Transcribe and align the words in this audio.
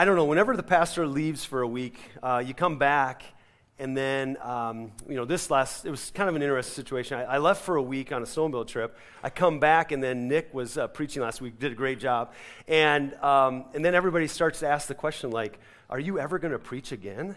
I 0.00 0.06
don't 0.06 0.16
know, 0.16 0.24
whenever 0.24 0.56
the 0.56 0.62
pastor 0.62 1.06
leaves 1.06 1.44
for 1.44 1.60
a 1.60 1.68
week, 1.68 2.00
uh, 2.22 2.42
you 2.42 2.54
come 2.54 2.78
back, 2.78 3.22
and 3.78 3.94
then, 3.94 4.38
um, 4.40 4.92
you 5.06 5.14
know, 5.14 5.26
this 5.26 5.50
last, 5.50 5.84
it 5.84 5.90
was 5.90 6.10
kind 6.14 6.26
of 6.26 6.34
an 6.36 6.40
interesting 6.40 6.74
situation. 6.74 7.18
I, 7.18 7.34
I, 7.34 7.36
left 7.36 7.62
for 7.62 7.76
a 7.76 7.82
week 7.82 8.10
on 8.10 8.22
a 8.22 8.24
snowmobile 8.24 8.66
trip. 8.66 8.96
I 9.22 9.28
come 9.28 9.60
back, 9.60 9.92
and 9.92 10.02
then 10.02 10.26
Nick 10.26 10.54
was 10.54 10.78
uh, 10.78 10.86
preaching 10.86 11.20
last 11.20 11.42
week, 11.42 11.58
did 11.58 11.72
a 11.72 11.74
great 11.74 12.00
job. 12.00 12.32
And, 12.66 13.12
um, 13.16 13.66
and 13.74 13.84
then 13.84 13.94
everybody 13.94 14.26
starts 14.26 14.60
to 14.60 14.68
ask 14.68 14.88
the 14.88 14.94
question, 14.94 15.32
like, 15.32 15.58
are 15.90 16.00
you 16.00 16.18
ever 16.18 16.38
going 16.38 16.52
to 16.52 16.58
preach 16.58 16.92
again? 16.92 17.36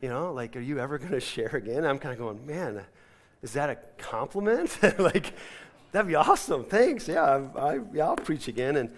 You 0.00 0.08
know, 0.08 0.32
like, 0.32 0.56
are 0.56 0.60
you 0.60 0.78
ever 0.78 0.96
going 0.96 1.12
to 1.12 1.20
share 1.20 1.48
again? 1.48 1.84
I'm 1.84 1.98
kind 1.98 2.14
of 2.14 2.18
going, 2.18 2.46
man, 2.46 2.86
is 3.42 3.52
that 3.52 3.68
a 3.68 3.76
compliment? 3.98 4.78
like, 4.98 5.34
that'd 5.92 6.08
be 6.08 6.14
awesome. 6.14 6.64
Thanks. 6.64 7.06
Yeah, 7.06 7.22
I, 7.54 7.58
I, 7.60 7.80
yeah, 7.92 8.06
I'll 8.06 8.16
preach 8.16 8.48
again. 8.48 8.76
And, 8.76 8.88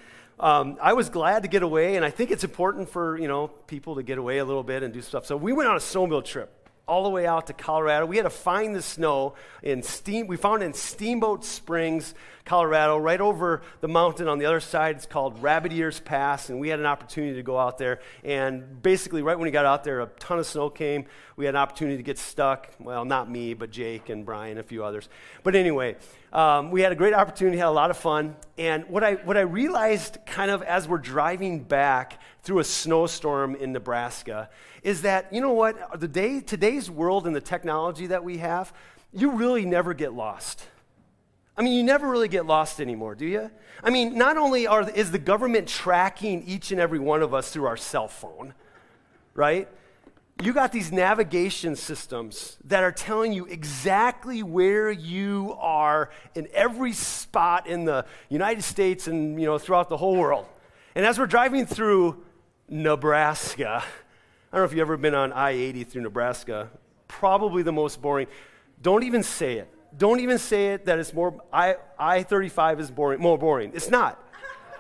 um, 0.41 0.79
I 0.81 0.93
was 0.93 1.09
glad 1.09 1.43
to 1.43 1.49
get 1.49 1.63
away, 1.63 1.97
and 1.97 2.05
I 2.05 2.11
think 2.11 2.31
it's 2.31 2.45
important 2.45 2.89
for 2.91 3.19
you 3.19 3.29
know 3.29 3.49
people 3.49 3.97
to 3.97 4.03
get 4.03 4.19
away 4.19 4.39
a 4.39 4.45
little 4.45 4.63
bit 4.63 4.83
and 4.83 4.93
do 4.93 5.03
stuff. 5.03 5.27
So 5.27 5.37
we 5.37 5.53
went 5.53 5.69
on 5.69 5.77
a 5.77 5.81
snowmobile 5.81 6.25
trip 6.25 6.55
all 6.87 7.03
the 7.05 7.11
way 7.11 7.27
out 7.27 7.49
to 7.49 7.53
Colorado. 7.53 8.07
We 8.07 8.17
had 8.17 8.23
to 8.23 8.31
find 8.31 8.75
the 8.75 8.83
snow 8.83 9.35
in 9.63 9.83
steam. 9.83 10.27
We 10.27 10.37
found 10.37 10.63
it 10.63 10.67
in 10.67 10.75
Steamboat 10.75 11.45
Springs, 11.45 12.15
Colorado, 12.49 12.97
right 12.97 13.21
over 13.21 13.61
the 13.83 13.89
mountain 13.89 14.27
on 14.27 14.39
the 14.39 14.47
other 14.47 14.59
side. 14.59 14.97
It's 14.97 15.05
called 15.05 15.43
Rabbit 15.43 15.73
Ears 15.73 16.01
Pass, 16.01 16.49
and 16.49 16.59
we 16.59 16.71
had 16.71 16.81
an 16.81 16.87
opportunity 16.87 17.35
to 17.37 17.43
go 17.43 17.59
out 17.59 17.77
there. 17.77 18.01
And 18.25 18.83
basically, 18.83 19.21
right 19.21 19.37
when 19.37 19.45
we 19.45 19.51
got 19.51 19.67
out 19.67 19.85
there, 19.85 20.01
a 20.01 20.07
ton 20.19 20.39
of 20.39 20.47
snow 20.47 20.71
came. 20.71 21.05
We 21.37 21.45
had 21.45 21.55
an 21.55 21.61
opportunity 21.61 21.99
to 21.99 22.03
get 22.03 22.19
stuck. 22.19 22.71
Well, 22.81 23.05
not 23.05 23.31
me, 23.31 23.53
but 23.53 23.71
Jake 23.71 24.09
and 24.09 24.25
Brian, 24.25 24.53
and 24.53 24.61
a 24.61 24.63
few 24.63 24.83
others. 24.83 25.11
But 25.43 25.55
anyway, 25.55 25.97
um, 26.33 26.71
we 26.71 26.81
had 26.81 26.91
a 26.91 26.95
great 26.95 27.13
opportunity, 27.13 27.59
had 27.59 27.67
a 27.67 27.71
lot 27.71 27.91
of 27.91 27.99
fun. 27.99 28.35
And 28.57 28.89
what 28.89 29.05
I, 29.05 29.15
what 29.17 29.37
I 29.37 29.43
realized 29.43 30.19
kind 30.25 30.51
of 30.51 30.63
as 30.63 30.89
we're 30.89 30.99
driving 30.99 31.63
back 31.63 32.19
through 32.43 32.61
a 32.61 32.65
snowstorm 32.65 33.57
in 33.57 33.73
Nebraska 33.73 34.49
is 34.83 35.03
that, 35.03 35.33
you 35.33 35.43
know 35.43 35.53
what, 35.53 36.01
the 36.01 36.09
day, 36.09 36.41
today's 36.41 36.91
world 36.91 37.27
and 37.27 37.37
the 37.37 37.41
technology 37.41 38.07
that 38.07 38.25
we 38.25 38.39
have, 38.39 38.73
you 39.13 39.33
really 39.33 39.67
never 39.67 39.93
get 39.93 40.15
lost. 40.15 40.67
I 41.59 41.63
mean, 41.63 41.75
you 41.75 41.83
never 41.83 42.09
really 42.09 42.29
get 42.29 42.47
lost 42.47 42.81
anymore, 42.81 43.17
do 43.17 43.27
you? 43.27 43.51
I 43.83 43.91
mean, 43.91 44.17
not 44.17 44.37
only 44.37 44.69
are, 44.69 44.89
is 44.89 45.11
the 45.11 45.19
government 45.19 45.67
tracking 45.67 46.45
each 46.47 46.71
and 46.71 46.81
every 46.81 47.01
one 47.01 47.21
of 47.21 47.35
us 47.35 47.51
through 47.51 47.67
our 47.67 47.77
cell 47.77 48.07
phone, 48.07 48.55
right? 49.35 49.69
You 50.41 50.53
got 50.53 50.71
these 50.71 50.93
navigation 50.93 51.75
systems 51.75 52.59
that 52.67 52.85
are 52.85 52.93
telling 52.93 53.33
you 53.33 53.47
exactly 53.47 54.45
where 54.45 54.89
you 54.93 55.57
are 55.59 56.11
in 56.37 56.47
every 56.55 56.93
spot 56.93 57.67
in 57.67 57.85
the 57.85 58.07
United 58.29 58.63
States 58.63 59.09
and, 59.09 59.41
you 59.41 59.47
know, 59.47 59.59
throughout 59.59 59.89
the 59.89 59.97
whole 59.97 60.15
world. 60.15 60.47
And 60.95 61.05
as 61.05 61.19
we're 61.19 61.27
driving 61.27 61.67
through 61.67 62.23
Nebraska, 62.69 63.83
I 64.53 64.57
don't 64.57 64.61
know 64.61 64.65
if 64.65 64.71
you've 64.71 64.81
ever 64.81 64.97
been 64.97 65.17
on 65.17 65.33
I 65.33 65.51
80 65.51 65.85
through 65.85 66.03
Nebraska, 66.03 66.71
probably 67.09 67.65
the 67.65 67.73
most 67.73 68.01
boring. 68.01 68.29
Don't 68.81 69.03
even 69.03 69.25
say 69.25 69.59
it 69.59 69.75
don't 69.97 70.21
even 70.21 70.39
say 70.39 70.69
it 70.75 70.87
that 70.87 70.99
it's 70.99 71.13
more, 71.13 71.41
I, 71.53 71.77
I-35 71.99 72.81
is 72.81 72.91
boring, 72.91 73.21
more 73.21 73.39
boring. 73.39 73.73
It's 73.75 73.91
not. 73.91 74.23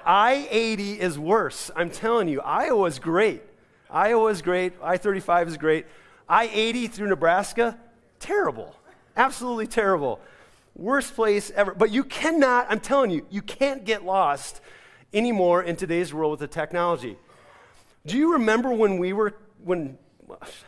I-80 0.04 0.98
is 0.98 1.18
worse. 1.18 1.70
I'm 1.74 1.90
telling 1.90 2.28
you, 2.28 2.40
Iowa's 2.40 2.98
great. 2.98 3.42
Iowa's 3.90 4.42
great. 4.42 4.74
I-35 4.82 5.48
is 5.48 5.56
great. 5.56 5.86
I-80 6.28 6.90
through 6.90 7.08
Nebraska, 7.08 7.78
terrible. 8.20 8.74
Absolutely 9.16 9.66
terrible. 9.66 10.20
Worst 10.76 11.14
place 11.14 11.50
ever. 11.50 11.74
But 11.74 11.90
you 11.90 12.04
cannot, 12.04 12.66
I'm 12.68 12.80
telling 12.80 13.10
you, 13.10 13.26
you 13.30 13.42
can't 13.42 13.84
get 13.84 14.04
lost 14.04 14.60
anymore 15.12 15.62
in 15.62 15.76
today's 15.76 16.12
world 16.12 16.32
with 16.32 16.40
the 16.40 16.46
technology. 16.48 17.16
Do 18.06 18.16
you 18.16 18.32
remember 18.32 18.72
when 18.72 18.98
we 18.98 19.12
were, 19.12 19.34
when, 19.64 19.98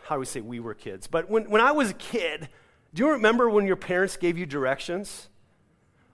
how 0.03 0.15
do 0.15 0.19
we 0.19 0.25
say 0.25 0.41
we 0.41 0.59
were 0.59 0.73
kids? 0.73 1.07
But 1.07 1.29
when, 1.29 1.49
when 1.49 1.61
I 1.61 1.71
was 1.71 1.91
a 1.91 1.95
kid, 1.95 2.49
do 2.93 3.03
you 3.03 3.11
remember 3.11 3.49
when 3.49 3.65
your 3.65 3.75
parents 3.75 4.17
gave 4.17 4.37
you 4.37 4.45
directions? 4.45 5.29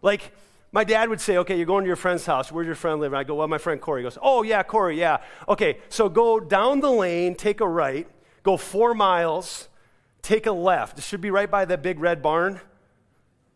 Like, 0.02 0.32
my 0.72 0.84
dad 0.84 1.10
would 1.10 1.22
say, 1.22 1.38
okay, 1.38 1.58
you're 1.58 1.66
going 1.66 1.84
to 1.84 1.88
your 1.88 1.96
friend's 1.96 2.26
house. 2.26 2.52
Where's 2.52 2.68
your 2.68 2.76
friend 2.76 3.00
live? 3.00 3.14
And 3.14 3.20
I 3.20 3.24
go, 3.24 3.36
well, 3.36 3.48
my 3.48 3.58
friend 3.58 3.82
Corey. 3.82 4.02
He 4.02 4.04
goes, 4.04 4.18
oh, 4.22 4.44
yeah, 4.44 4.64
Corey, 4.64 5.00
yeah. 5.00 5.18
Okay, 5.48 5.80
so 5.90 6.10
go 6.10 6.40
down 6.40 6.82
the 6.82 6.92
lane, 6.92 7.36
take 7.36 7.62
a 7.62 7.68
right, 7.68 8.08
go 8.44 8.58
four 8.58 8.94
miles, 8.94 9.70
take 10.22 10.46
a 10.46 10.52
left. 10.52 11.00
It 11.00 11.04
should 11.04 11.22
be 11.22 11.32
right 11.32 11.50
by 11.50 11.66
the 11.66 11.78
big 11.78 12.00
red 12.00 12.22
barn. 12.22 12.62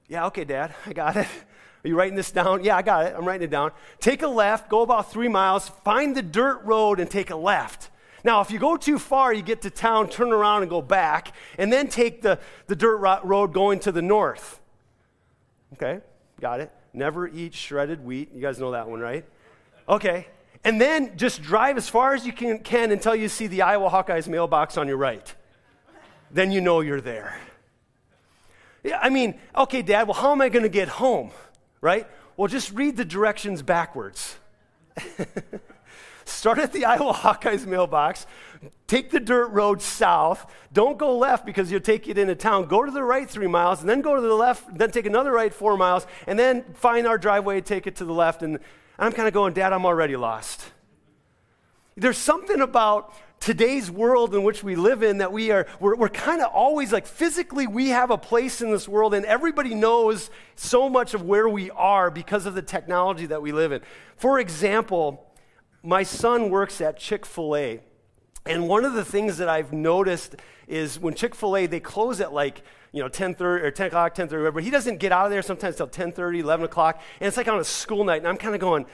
Yeah, 0.08 0.26
okay, 0.28 0.46
Dad, 0.46 0.74
I 0.86 0.94
got 0.94 1.16
it. 1.18 1.28
Are 1.84 1.88
you 1.88 1.96
writing 1.96 2.16
this 2.16 2.32
down? 2.32 2.64
Yeah, 2.64 2.78
I 2.78 2.82
got 2.82 3.08
it. 3.08 3.16
I'm 3.18 3.26
writing 3.26 3.46
it 3.46 3.52
down. 3.52 3.72
Take 4.00 4.22
a 4.22 4.28
left, 4.28 4.70
go 4.70 4.82
about 4.82 5.12
three 5.12 5.28
miles, 5.28 5.70
find 5.84 6.16
the 6.16 6.22
dirt 6.22 6.62
road, 6.64 7.00
and 7.00 7.10
take 7.10 7.30
a 7.30 7.36
left. 7.36 7.90
Now, 8.24 8.42
if 8.42 8.52
you 8.52 8.60
go 8.60 8.78
too 8.78 9.00
far, 9.00 9.34
you 9.34 9.42
get 9.42 9.62
to 9.64 9.70
town, 9.70 10.10
turn 10.10 10.32
around 10.32 10.62
and 10.62 10.70
go 10.70 10.82
back, 10.82 11.34
and 11.58 11.72
then 11.72 11.88
take 11.88 12.22
the, 12.22 12.40
the 12.68 12.76
dirt 12.76 12.98
road 13.24 13.54
going 13.54 13.80
to 13.80 13.92
the 13.92 14.02
north. 14.02 14.62
Okay, 15.74 16.02
got 16.40 16.60
it. 16.60 16.72
Never 16.94 17.28
eat 17.28 17.54
shredded 17.54 18.04
wheat. 18.04 18.30
You 18.34 18.42
guys 18.42 18.60
know 18.60 18.72
that 18.72 18.90
one, 18.90 19.00
right? 19.00 19.26
Okay. 19.88 20.28
And 20.64 20.80
then 20.80 21.18
just 21.18 21.42
drive 21.42 21.78
as 21.78 21.90
far 21.90 22.14
as 22.14 22.26
you 22.26 22.34
can, 22.34 22.60
can 22.60 22.92
until 22.92 23.16
you 23.16 23.28
see 23.28 23.48
the 23.48 23.64
Iowa 23.64 23.90
Hawkeyes 23.90 24.28
mailbox 24.28 24.78
on 24.78 24.88
your 24.88 24.98
right. 24.98 25.34
Then 26.30 26.52
you 26.52 26.62
know 26.62 26.82
you're 26.82 27.02
there. 27.02 27.40
Yeah, 28.84 29.00
I 29.02 29.10
mean, 29.10 29.40
okay, 29.56 29.82
Dad, 29.82 30.08
well, 30.08 30.14
how 30.14 30.32
am 30.32 30.42
I 30.42 30.50
going 30.50 30.64
to 30.64 30.70
get 30.70 30.88
home? 30.88 31.32
Right? 31.82 32.08
Well, 32.38 32.48
just 32.48 32.72
read 32.74 32.98
the 32.98 33.06
directions 33.06 33.62
backwards. 33.62 34.36
Start 36.26 36.60
at 36.60 36.74
the 36.74 36.86
Iowa 36.86 37.14
Hawkeyes 37.14 37.66
mailbox. 37.66 38.26
Take 38.88 39.10
the 39.10 39.20
dirt 39.20 39.48
road 39.48 39.82
south. 39.82 40.52
Don't 40.74 40.98
go 40.98 41.18
left 41.18 41.46
because 41.46 41.72
you'll 41.72 41.82
take 41.82 42.08
it 42.08 42.18
into 42.18 42.36
town. 42.36 42.68
Go 42.68 42.84
to 42.86 42.92
the 42.92 43.04
right 43.04 43.30
three 43.30 43.48
miles, 43.48 43.82
and 43.82 43.90
then 43.90 44.02
go 44.02 44.16
to 44.16 44.22
the 44.22 44.34
left, 44.34 44.78
then 44.78 44.92
take 44.92 45.06
another 45.06 45.32
right 45.32 45.54
four 45.54 45.78
miles, 45.78 46.06
and 46.28 46.38
then 46.38 46.64
find 46.74 47.08
our 47.08 47.18
driveway, 47.18 47.62
take 47.62 47.88
it 47.88 47.96
to 47.98 48.06
the 48.06 48.14
left. 48.14 48.44
And 48.44 48.60
I'm 49.00 49.12
kind 49.14 49.28
of 49.28 49.34
going, 49.34 49.54
Dad, 49.54 49.74
I'm 49.74 49.86
already 49.86 50.16
lost. 50.16 50.72
There's 51.96 52.18
something 52.18 52.62
about 52.62 53.14
today's 53.42 53.90
world 53.90 54.36
in 54.36 54.44
which 54.44 54.64
we 54.64 54.76
live 54.76 55.02
in 55.02 55.18
that 55.18 55.34
we 55.34 55.50
are 55.50 55.66
we're, 55.80 55.96
we're 55.96 56.10
kind 56.10 56.42
of 56.42 56.52
always 56.54 56.94
like 56.94 57.08
physically 57.08 57.66
we 57.66 57.90
have 57.90 58.12
a 58.12 58.18
place 58.18 58.62
in 58.62 58.72
this 58.72 58.88
world 58.88 59.16
and 59.16 59.26
everybody 59.26 59.74
knows 59.74 60.30
so 60.56 60.88
much 60.88 61.16
of 61.16 61.24
where 61.24 61.50
we 61.50 61.72
are 61.72 62.12
because 62.12 62.46
of 62.46 62.54
the 62.54 62.62
technology 62.62 63.26
that 63.26 63.42
we 63.42 63.52
live 63.52 63.72
in 63.72 63.82
for 64.16 64.40
example 64.40 65.31
my 65.84 66.04
son 66.04 66.50
works 66.50 66.82
at 66.82 66.98
Chick 66.98 67.26
fil 67.26 67.56
A. 67.56 67.80
And 68.46 68.68
one 68.68 68.86
of 68.86 68.94
the 68.94 69.06
things 69.06 69.38
that 69.38 69.50
I've 69.50 69.72
noticed 69.72 70.36
is 70.68 71.00
when 71.00 71.14
Chick 71.14 71.36
fil 71.36 71.56
A, 71.56 71.66
they 71.68 71.80
close 71.80 72.22
at 72.22 72.34
like, 72.34 72.64
you 72.92 73.02
know, 73.02 73.08
10 73.08 73.36
30 73.36 73.66
or 73.66 73.72
10 73.72 73.88
o'clock, 73.88 74.14
10 74.14 74.28
30, 74.28 74.52
but 74.52 74.64
he 74.64 74.70
doesn't 74.70 74.98
get 74.98 75.12
out 75.12 75.26
of 75.26 75.32
there 75.32 75.42
sometimes 75.42 75.76
till 75.76 75.88
10 75.88 76.12
30, 76.12 76.40
11 76.40 76.66
o'clock. 76.66 77.02
And 77.20 77.28
it's 77.28 77.38
like 77.38 77.48
on 77.48 77.60
a 77.60 77.64
school 77.64 78.04
night. 78.04 78.18
And 78.18 78.28
I'm 78.28 78.38
kind 78.38 78.56
of 78.56 78.62
going, 78.62 78.86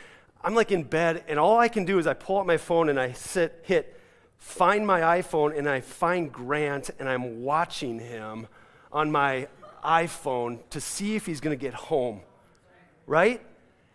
I'm 0.43 0.55
like 0.55 0.71
in 0.71 0.83
bed, 0.83 1.23
and 1.27 1.39
all 1.39 1.57
I 1.57 1.67
can 1.67 1.85
do 1.85 1.99
is 1.99 2.07
I 2.07 2.13
pull 2.13 2.39
out 2.39 2.45
my 2.45 2.57
phone 2.57 2.89
and 2.89 2.99
I 2.99 3.11
sit, 3.13 3.63
hit, 3.63 3.99
find 4.37 4.85
my 4.85 5.01
iPhone, 5.19 5.57
and 5.57 5.67
I 5.67 5.81
find 5.81 6.31
Grant, 6.31 6.91
and 6.99 7.09
I'm 7.09 7.43
watching 7.43 7.99
him 7.99 8.47
on 8.91 9.11
my 9.11 9.47
iPhone 9.83 10.59
to 10.69 10.79
see 10.79 11.15
if 11.15 11.25
he's 11.25 11.41
going 11.41 11.57
to 11.57 11.61
get 11.61 11.73
home. 11.73 12.21
Right? 13.07 13.41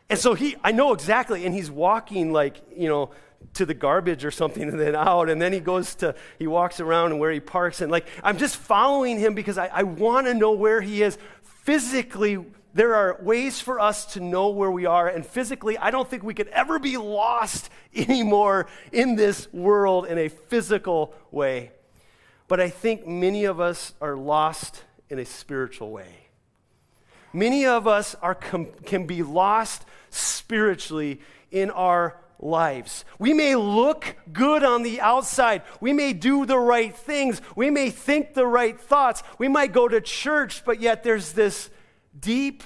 And 0.09 0.19
so 0.19 0.35
he, 0.35 0.57
I 0.63 0.73
know 0.73 0.93
exactly, 0.93 1.47
and 1.47 1.55
he's 1.55 1.71
walking 1.71 2.33
like, 2.33 2.61
you 2.77 2.89
know, 2.89 3.11
to 3.55 3.67
the 3.67 3.75
garbage 3.75 4.25
or 4.25 4.31
something 4.31 4.63
and 4.69 4.79
then 4.79 4.95
out. 4.95 5.29
And 5.29 5.41
then 5.41 5.53
he 5.53 5.61
goes 5.61 5.95
to, 5.97 6.15
he 6.39 6.47
walks 6.47 6.81
around 6.81 7.13
and 7.13 7.21
where 7.21 7.31
he 7.31 7.41
parks. 7.41 7.81
And 7.81 7.91
like, 7.91 8.07
I'm 8.23 8.39
just 8.39 8.57
following 8.57 9.19
him 9.19 9.35
because 9.35 9.59
I, 9.59 9.67
I 9.69 9.83
want 9.83 10.27
to 10.27 10.35
know 10.35 10.53
where 10.53 10.81
he 10.81 11.03
is. 11.03 11.19
Physically, 11.43 12.45
there 12.75 12.95
are 12.95 13.19
ways 13.21 13.61
for 13.61 13.79
us 13.79 14.15
to 14.15 14.21
know 14.21 14.49
where 14.49 14.71
we 14.71 14.87
are. 14.87 15.09
And 15.09 15.25
physically, 15.25 15.77
I 15.77 15.91
don't 15.91 16.09
think 16.09 16.23
we 16.23 16.35
could 16.35 16.49
ever 16.49 16.79
be 16.79 16.97
lost 16.97 17.71
anymore 17.95 18.67
in 18.91 19.17
this 19.17 19.53
world 19.53 20.07
in 20.07 20.19
a 20.19 20.29
physical 20.29 21.15
way. 21.31 21.73
But 22.49 22.61
I 22.61 22.69
think 22.69 23.07
many 23.07 23.45
of 23.45 23.61
us 23.61 23.95
are 24.01 24.17
lost 24.17 24.85
in 25.09 25.19
a 25.19 25.25
spiritual 25.25 25.91
way. 25.91 26.29
Many 27.33 27.67
of 27.67 27.87
us 27.87 28.15
are 28.23 28.35
com- 28.35 28.73
can 28.85 29.07
be 29.07 29.23
lost 29.23 29.85
spiritually 30.11 31.21
in 31.51 31.71
our 31.71 32.19
lives. 32.39 33.05
We 33.19 33.33
may 33.33 33.55
look 33.55 34.17
good 34.33 34.65
on 34.65 34.83
the 34.83 35.01
outside. 35.01 35.63
We 35.81 35.93
may 35.93 36.13
do 36.13 36.45
the 36.45 36.59
right 36.59 36.95
things. 36.95 37.41
We 37.57 37.71
may 37.71 37.91
think 37.91 38.35
the 38.35 38.47
right 38.47 38.79
thoughts. 38.79 39.23
We 39.39 39.49
might 39.49 39.73
go 39.73 39.89
to 39.89 40.01
church, 40.01 40.65
but 40.65 40.81
yet 40.81 41.05
there's 41.05 41.33
this 41.33 41.71
deep 42.19 42.65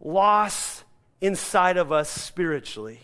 loss 0.00 0.84
inside 1.20 1.76
of 1.76 1.90
us 1.92 2.08
spiritually. 2.08 3.00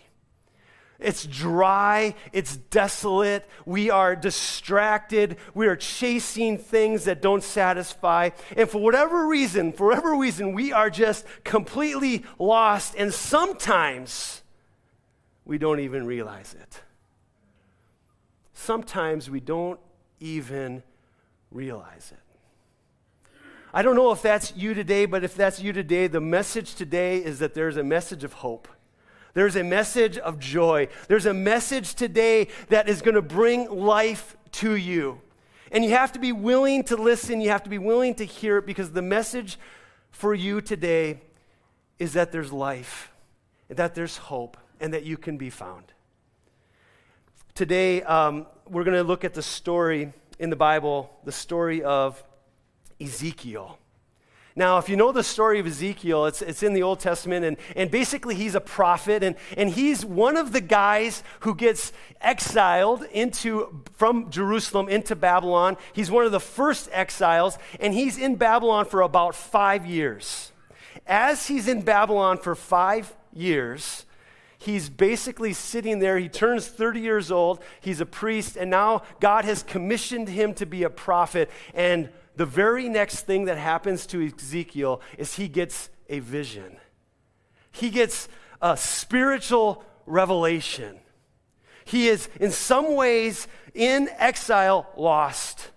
It's 1.05 1.27
dry, 1.27 2.15
it's 2.33 2.57
desolate, 2.57 3.49
we 3.67 3.91
are 3.91 4.17
distracted, 4.17 5.37
we 5.55 5.67
are 5.67 5.77
chasing 5.77 6.59
things 6.59 7.05
that 7.05 7.21
don't 7.21 7.43
satisfy. 7.43 8.31
And 8.57 8.69
for 8.71 8.81
whatever 8.81 9.27
reason, 9.27 9.73
for 9.73 9.89
whatever 9.89 10.15
reason, 10.17 10.53
we 10.53 10.73
are 10.73 10.91
just 10.91 11.27
completely 11.45 12.25
lost. 12.39 12.95
And 12.97 13.13
sometimes 13.13 14.43
we 15.45 15.59
don't 15.59 15.81
even 15.81 16.07
realize 16.07 16.55
it. 16.55 16.83
sometimes 18.63 19.29
we 19.29 19.41
don't 19.41 19.81
even 20.21 20.83
realize 21.51 22.13
it. 22.13 22.19
I 23.75 23.83
don't 23.83 23.97
know 23.97 24.13
if 24.13 24.23
that's 24.23 24.55
you 24.57 24.75
today, 24.75 25.07
but 25.07 25.25
if 25.25 25.35
that's 25.35 25.61
you 25.61 25.73
today, 25.73 26.07
the 26.07 26.21
message 26.21 26.75
today 26.75 27.19
is 27.19 27.39
that 27.41 27.55
there's 27.55 27.77
a 27.77 27.83
message 27.83 28.23
of 28.23 28.35
hope. 28.35 28.69
There's 29.35 29.57
a 29.57 29.65
message 29.65 30.19
of 30.19 30.39
joy. 30.39 30.89
There's 31.09 31.27
a 31.27 31.35
message 31.35 31.95
today 31.95 32.49
that 32.69 32.89
is 32.89 33.01
going 33.03 33.15
to 33.15 33.23
bring 33.23 33.71
life 33.71 34.37
to 34.53 34.77
you. 34.77 35.21
And 35.71 35.85
you 35.85 35.93
have 35.93 36.13
to 36.13 36.19
be 36.19 36.33
willing 36.33 36.85
to 36.85 36.97
listen, 36.97 37.41
you 37.41 37.49
have 37.49 37.63
to 37.63 37.71
be 37.71 37.79
willing 37.79 38.15
to 38.17 38.25
hear 38.25 38.59
it 38.59 38.67
because 38.67 38.93
the 38.93 39.03
message 39.03 39.59
for 40.11 40.35
you 40.35 40.61
today 40.61 41.23
is 41.99 42.13
that 42.13 42.31
there's 42.31 42.53
life, 42.53 43.11
that 43.69 43.95
there's 43.95 44.19
hope, 44.19 44.59
and 44.81 44.93
that 44.93 45.05
you 45.05 45.17
can 45.17 45.39
be 45.39 45.49
found. 45.49 45.85
Today, 47.55 48.03
um, 48.03 48.47
we're 48.69 48.85
going 48.85 48.97
to 48.97 49.03
look 49.03 49.25
at 49.25 49.33
the 49.33 49.43
story 49.43 50.13
in 50.39 50.51
the 50.51 50.57
Bible, 50.57 51.11
the 51.25 51.33
story 51.33 51.83
of 51.83 52.23
Ezekiel. 53.01 53.79
Now, 54.55 54.79
if 54.79 54.89
you 54.89 54.97
know 54.97 55.13
the 55.13 55.23
story 55.23 55.59
of 55.59 55.67
Ezekiel, 55.67 56.27
it's, 56.27 56.43
it's 56.43 56.63
in 56.63 56.75
the 56.75 56.83
Old 56.83 57.01
Testament, 57.01 57.45
and, 57.45 57.57
and 57.75 57.91
basically 57.91 58.35
he's 58.35 58.55
a 58.55 58.61
prophet, 58.61 59.23
and, 59.23 59.35
and 59.57 59.71
he's 59.71 60.05
one 60.05 60.37
of 60.37 60.53
the 60.53 60.61
guys 60.61 61.23
who 61.41 61.55
gets 61.55 61.93
exiled 62.21 63.05
into, 63.13 63.83
from 63.95 64.31
Jerusalem 64.31 64.89
into 64.89 65.17
Babylon. 65.17 65.79
He's 65.95 66.11
one 66.11 66.27
of 66.27 66.33
the 66.33 66.41
first 66.41 66.91
exiles, 66.93 67.57
and 67.81 67.95
he's 67.95 68.19
in 68.19 68.37
Babylon 68.37 68.85
for 68.85 69.01
about 69.01 69.35
five 69.35 69.87
years. 69.87 70.53
As 71.07 71.47
he's 71.49 71.67
in 71.67 71.81
Babylon 71.81 72.37
for 72.37 72.55
five 72.55 73.17
years, 73.33 74.05
he's 74.59 74.91
basically 74.91 75.55
sitting 75.55 75.99
there. 75.99 76.19
He 76.19 76.29
turns 76.29 76.69
30 76.69 77.01
years 77.01 77.31
old, 77.31 77.61
he's 77.81 78.01
a 78.03 78.07
priest, 78.07 78.57
and 78.57 78.71
now 78.71 79.03
God 79.19 79.47
has 79.47 79.63
commissioned 79.63 80.29
him 80.29 80.53
to 80.55 80.67
be 80.67 80.83
a 80.83 80.91
prophet. 80.91 81.51
And 81.75 82.11
the 82.37 82.47
very 82.47 82.89
next 82.89 83.27
thing 83.27 83.45
that 83.45 83.59
happens 83.59 84.07
to 84.07 84.27
Ezekiel 84.27 85.01
is 85.19 85.35
he 85.35 85.49
gets 85.49 85.91
a 86.09 86.21
vision. 86.21 86.77
He 87.73 87.91
gets 87.91 88.29
a 88.61 88.77
spiritual 88.77 89.85
revelation. 90.07 90.99
He 91.85 92.09
is, 92.09 92.29
in 92.41 92.51
some 92.51 92.95
ways, 92.95 93.49
in 93.75 94.09
exile, 94.19 94.89
lost. 94.97 95.71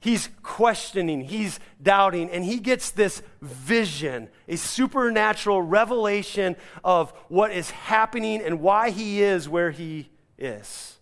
He's 0.00 0.28
questioning, 0.42 1.20
he's 1.22 1.60
doubting, 1.80 2.28
and 2.30 2.44
he 2.44 2.58
gets 2.58 2.90
this 2.90 3.22
vision, 3.40 4.30
a 4.48 4.56
supernatural 4.56 5.62
revelation 5.62 6.56
of 6.82 7.12
what 7.28 7.52
is 7.52 7.70
happening 7.70 8.42
and 8.42 8.60
why 8.60 8.90
he 8.90 9.22
is 9.22 9.48
where 9.48 9.70
he 9.70 10.08
is 10.38 10.98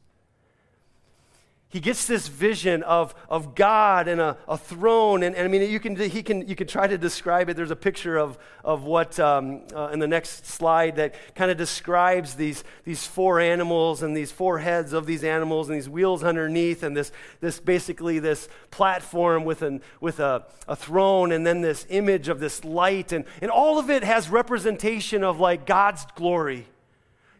he 1.70 1.78
gets 1.78 2.04
this 2.04 2.26
vision 2.26 2.82
of, 2.82 3.14
of 3.28 3.54
God 3.54 4.08
and 4.08 4.20
a, 4.20 4.36
a 4.48 4.58
throne. 4.58 5.22
And, 5.22 5.36
and, 5.36 5.44
I 5.44 5.48
mean, 5.48 5.70
you 5.70 5.78
can, 5.78 5.94
he 5.94 6.20
can, 6.20 6.46
you 6.48 6.56
can 6.56 6.66
try 6.66 6.88
to 6.88 6.98
describe 6.98 7.48
it. 7.48 7.56
There's 7.56 7.70
a 7.70 7.76
picture 7.76 8.18
of, 8.18 8.38
of 8.64 8.82
what 8.82 9.20
um, 9.20 9.62
uh, 9.72 9.86
in 9.92 10.00
the 10.00 10.08
next 10.08 10.46
slide 10.46 10.96
that 10.96 11.14
kind 11.36 11.48
of 11.48 11.56
describes 11.56 12.34
these, 12.34 12.64
these 12.82 13.06
four 13.06 13.38
animals 13.38 14.02
and 14.02 14.16
these 14.16 14.32
four 14.32 14.58
heads 14.58 14.92
of 14.92 15.06
these 15.06 15.22
animals 15.22 15.68
and 15.68 15.76
these 15.76 15.88
wheels 15.88 16.24
underneath 16.24 16.82
and 16.82 16.96
this, 16.96 17.12
this 17.40 17.60
basically 17.60 18.18
this 18.18 18.48
platform 18.72 19.44
with, 19.44 19.62
an, 19.62 19.80
with 20.00 20.18
a, 20.18 20.44
a 20.66 20.74
throne 20.74 21.30
and 21.30 21.46
then 21.46 21.60
this 21.60 21.86
image 21.88 22.28
of 22.28 22.40
this 22.40 22.64
light. 22.64 23.12
And, 23.12 23.24
and 23.40 23.48
all 23.48 23.78
of 23.78 23.90
it 23.90 24.02
has 24.02 24.28
representation 24.28 25.22
of 25.22 25.38
like 25.38 25.66
God's 25.66 26.04
glory, 26.16 26.66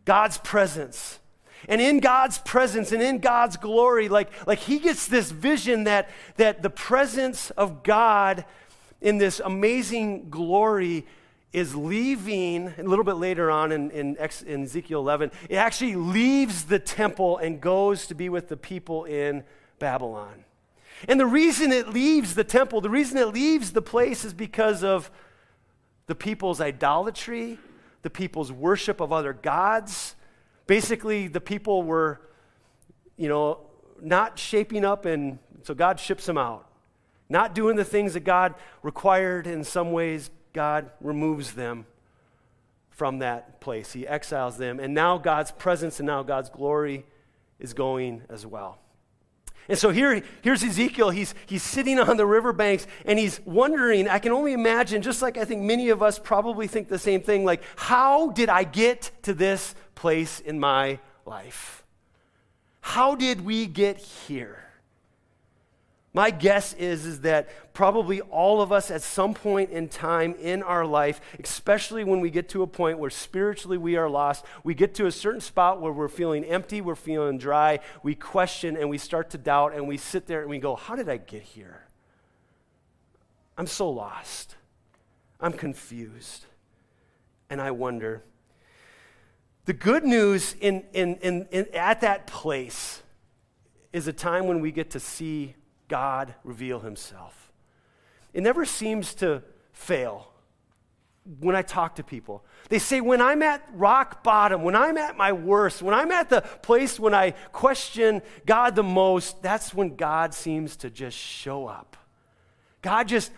God's 0.04 0.38
presence. 0.38 1.19
And 1.68 1.80
in 1.80 2.00
God's 2.00 2.38
presence 2.38 2.92
and 2.92 3.02
in 3.02 3.18
God's 3.18 3.56
glory, 3.56 4.08
like, 4.08 4.30
like 4.46 4.60
he 4.60 4.78
gets 4.78 5.06
this 5.06 5.30
vision 5.30 5.84
that, 5.84 6.08
that 6.36 6.62
the 6.62 6.70
presence 6.70 7.50
of 7.50 7.82
God 7.82 8.44
in 9.00 9.18
this 9.18 9.40
amazing 9.40 10.30
glory 10.30 11.06
is 11.52 11.74
leaving 11.74 12.72
a 12.78 12.82
little 12.82 13.04
bit 13.04 13.14
later 13.14 13.50
on 13.50 13.72
in, 13.72 13.90
in, 13.90 14.16
in, 14.46 14.62
Ezekiel 14.62 15.00
11. 15.00 15.32
It 15.48 15.56
actually 15.56 15.96
leaves 15.96 16.64
the 16.64 16.78
temple 16.78 17.38
and 17.38 17.60
goes 17.60 18.06
to 18.06 18.14
be 18.14 18.28
with 18.28 18.48
the 18.48 18.56
people 18.56 19.04
in 19.04 19.42
Babylon. 19.78 20.44
And 21.08 21.18
the 21.18 21.26
reason 21.26 21.72
it 21.72 21.88
leaves 21.88 22.34
the 22.34 22.44
temple, 22.44 22.80
the 22.80 22.90
reason 22.90 23.18
it 23.18 23.28
leaves 23.28 23.72
the 23.72 23.82
place 23.82 24.24
is 24.24 24.32
because 24.32 24.84
of 24.84 25.10
the 26.06 26.14
people's 26.14 26.60
idolatry, 26.60 27.58
the 28.02 28.10
people's 28.10 28.52
worship 28.52 29.00
of 29.00 29.12
other 29.12 29.32
gods, 29.32 30.14
basically 30.70 31.26
the 31.26 31.40
people 31.40 31.82
were, 31.82 32.20
you 33.16 33.28
know, 33.28 33.58
not 34.00 34.38
shaping 34.38 34.84
up, 34.84 35.04
and 35.04 35.40
so 35.64 35.74
God 35.74 35.98
ships 35.98 36.26
them 36.26 36.38
out. 36.38 36.70
Not 37.28 37.56
doing 37.56 37.74
the 37.74 37.84
things 37.84 38.14
that 38.14 38.20
God 38.20 38.54
required, 38.84 39.48
in 39.48 39.64
some 39.64 39.90
ways, 39.90 40.30
God 40.52 40.88
removes 41.00 41.54
them 41.54 41.86
from 42.88 43.18
that 43.18 43.60
place. 43.60 43.92
He 43.92 44.06
exiles 44.06 44.58
them, 44.58 44.78
and 44.78 44.94
now 44.94 45.18
God's 45.18 45.50
presence 45.50 45.98
and 45.98 46.06
now 46.06 46.22
God's 46.22 46.50
glory 46.50 47.04
is 47.58 47.74
going 47.74 48.22
as 48.28 48.46
well. 48.46 48.78
And 49.68 49.78
so 49.78 49.90
here, 49.90 50.22
here's 50.42 50.64
Ezekiel. 50.64 51.10
He's, 51.10 51.32
he's 51.46 51.62
sitting 51.62 52.00
on 52.00 52.16
the 52.16 52.26
riverbanks 52.26 52.88
and 53.04 53.20
he's 53.20 53.40
wondering. 53.44 54.08
I 54.08 54.18
can 54.18 54.32
only 54.32 54.52
imagine, 54.52 55.00
just 55.00 55.22
like 55.22 55.38
I 55.38 55.44
think 55.44 55.62
many 55.62 55.90
of 55.90 56.02
us 56.02 56.18
probably 56.18 56.66
think 56.66 56.88
the 56.88 56.98
same 56.98 57.20
thing, 57.20 57.44
like, 57.44 57.62
how 57.76 58.30
did 58.30 58.48
I 58.48 58.64
get 58.64 59.12
to 59.22 59.32
this 59.32 59.76
place 60.00 60.40
in 60.40 60.58
my 60.58 60.98
life. 61.26 61.84
How 62.80 63.14
did 63.14 63.44
we 63.44 63.66
get 63.66 63.98
here? 63.98 64.64
My 66.14 66.30
guess 66.30 66.72
is, 66.72 67.04
is 67.04 67.20
that 67.20 67.50
probably 67.74 68.22
all 68.22 68.62
of 68.62 68.72
us 68.72 68.90
at 68.90 69.02
some 69.02 69.34
point 69.34 69.68
in 69.68 69.88
time 69.88 70.34
in 70.40 70.62
our 70.62 70.86
life, 70.86 71.20
especially 71.38 72.02
when 72.02 72.20
we 72.20 72.30
get 72.30 72.48
to 72.48 72.62
a 72.62 72.66
point 72.66 72.98
where 72.98 73.10
spiritually 73.10 73.76
we 73.76 73.96
are 73.96 74.08
lost, 74.08 74.46
we 74.64 74.72
get 74.72 74.94
to 74.94 75.06
a 75.06 75.12
certain 75.12 75.42
spot 75.42 75.82
where 75.82 75.92
we're 75.92 76.08
feeling 76.08 76.44
empty, 76.44 76.80
we're 76.80 76.94
feeling 76.94 77.36
dry, 77.36 77.78
we 78.02 78.14
question 78.14 78.78
and 78.78 78.88
we 78.88 78.96
start 78.96 79.28
to 79.30 79.38
doubt 79.38 79.74
and 79.74 79.86
we 79.86 79.98
sit 79.98 80.26
there 80.26 80.40
and 80.40 80.48
we 80.48 80.58
go, 80.58 80.76
How 80.76 80.96
did 80.96 81.10
I 81.10 81.18
get 81.18 81.42
here? 81.42 81.82
I'm 83.58 83.66
so 83.66 83.90
lost. 83.90 84.56
I'm 85.38 85.52
confused. 85.52 86.46
And 87.50 87.60
I 87.60 87.70
wonder, 87.72 88.24
the 89.70 89.74
good 89.74 90.02
news 90.02 90.56
in, 90.60 90.82
in, 90.92 91.14
in, 91.18 91.46
in, 91.52 91.64
at 91.74 92.00
that 92.00 92.26
place 92.26 93.04
is 93.92 94.08
a 94.08 94.12
time 94.12 94.48
when 94.48 94.58
we 94.58 94.72
get 94.72 94.90
to 94.90 94.98
see 94.98 95.54
God 95.86 96.34
reveal 96.42 96.80
himself. 96.80 97.52
It 98.34 98.42
never 98.42 98.64
seems 98.64 99.14
to 99.14 99.44
fail 99.72 100.32
when 101.38 101.54
I 101.54 101.62
talk 101.62 101.94
to 101.94 102.02
people. 102.02 102.44
They 102.68 102.80
say, 102.80 103.00
when 103.00 103.22
I'm 103.22 103.42
at 103.42 103.64
rock 103.72 104.24
bottom, 104.24 104.64
when 104.64 104.74
I'm 104.74 104.98
at 104.98 105.16
my 105.16 105.30
worst, 105.30 105.82
when 105.82 105.94
I'm 105.94 106.10
at 106.10 106.30
the 106.30 106.40
place 106.40 106.98
when 106.98 107.14
I 107.14 107.30
question 107.52 108.22
God 108.46 108.74
the 108.74 108.82
most, 108.82 109.40
that's 109.40 109.72
when 109.72 109.94
God 109.94 110.34
seems 110.34 110.74
to 110.78 110.90
just 110.90 111.16
show 111.16 111.68
up. 111.68 111.96
God 112.82 113.06
just 113.06 113.30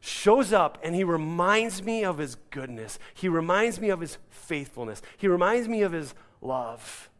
shows 0.00 0.52
up 0.52 0.78
and 0.82 0.94
he 0.94 1.04
reminds 1.04 1.82
me 1.82 2.04
of 2.04 2.18
his 2.18 2.36
goodness. 2.50 2.98
He 3.14 3.28
reminds 3.28 3.80
me 3.80 3.90
of 3.90 4.00
his 4.00 4.18
faithfulness. 4.30 5.02
He 5.16 5.28
reminds 5.28 5.68
me 5.68 5.82
of 5.82 5.92
his 5.92 6.14
love. 6.40 7.10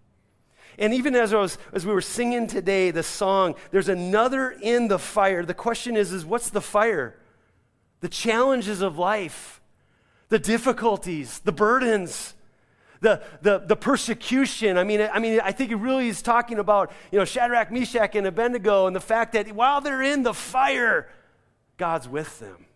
And 0.78 0.94
even 0.94 1.16
as, 1.16 1.34
I 1.34 1.38
was, 1.38 1.58
as 1.72 1.84
we 1.84 1.92
were 1.92 2.00
singing 2.00 2.46
today, 2.46 2.92
the 2.92 3.02
song, 3.02 3.56
there's 3.72 3.88
another 3.88 4.50
in 4.50 4.86
the 4.86 4.98
fire. 4.98 5.44
The 5.44 5.54
question 5.54 5.96
is, 5.96 6.12
is 6.12 6.24
what's 6.24 6.50
the 6.50 6.60
fire? 6.60 7.18
The 8.00 8.08
challenges 8.08 8.80
of 8.80 8.96
life, 8.96 9.60
the 10.28 10.38
difficulties, 10.38 11.40
the 11.40 11.50
burdens, 11.50 12.34
the, 13.00 13.22
the, 13.42 13.58
the 13.58 13.74
persecution. 13.74 14.78
I 14.78 14.84
mean, 14.84 15.00
I 15.00 15.18
mean, 15.18 15.40
I 15.42 15.50
think 15.50 15.70
he 15.70 15.74
really 15.74 16.08
is 16.08 16.22
talking 16.22 16.60
about, 16.60 16.92
you 17.10 17.18
know, 17.18 17.24
Shadrach, 17.24 17.72
Meshach, 17.72 18.14
and 18.14 18.26
Abednego 18.26 18.86
and 18.86 18.94
the 18.94 19.00
fact 19.00 19.32
that 19.32 19.50
while 19.52 19.80
they're 19.80 20.02
in 20.02 20.22
the 20.22 20.34
fire, 20.34 21.08
God's 21.76 22.08
with 22.08 22.38
them. 22.38 22.66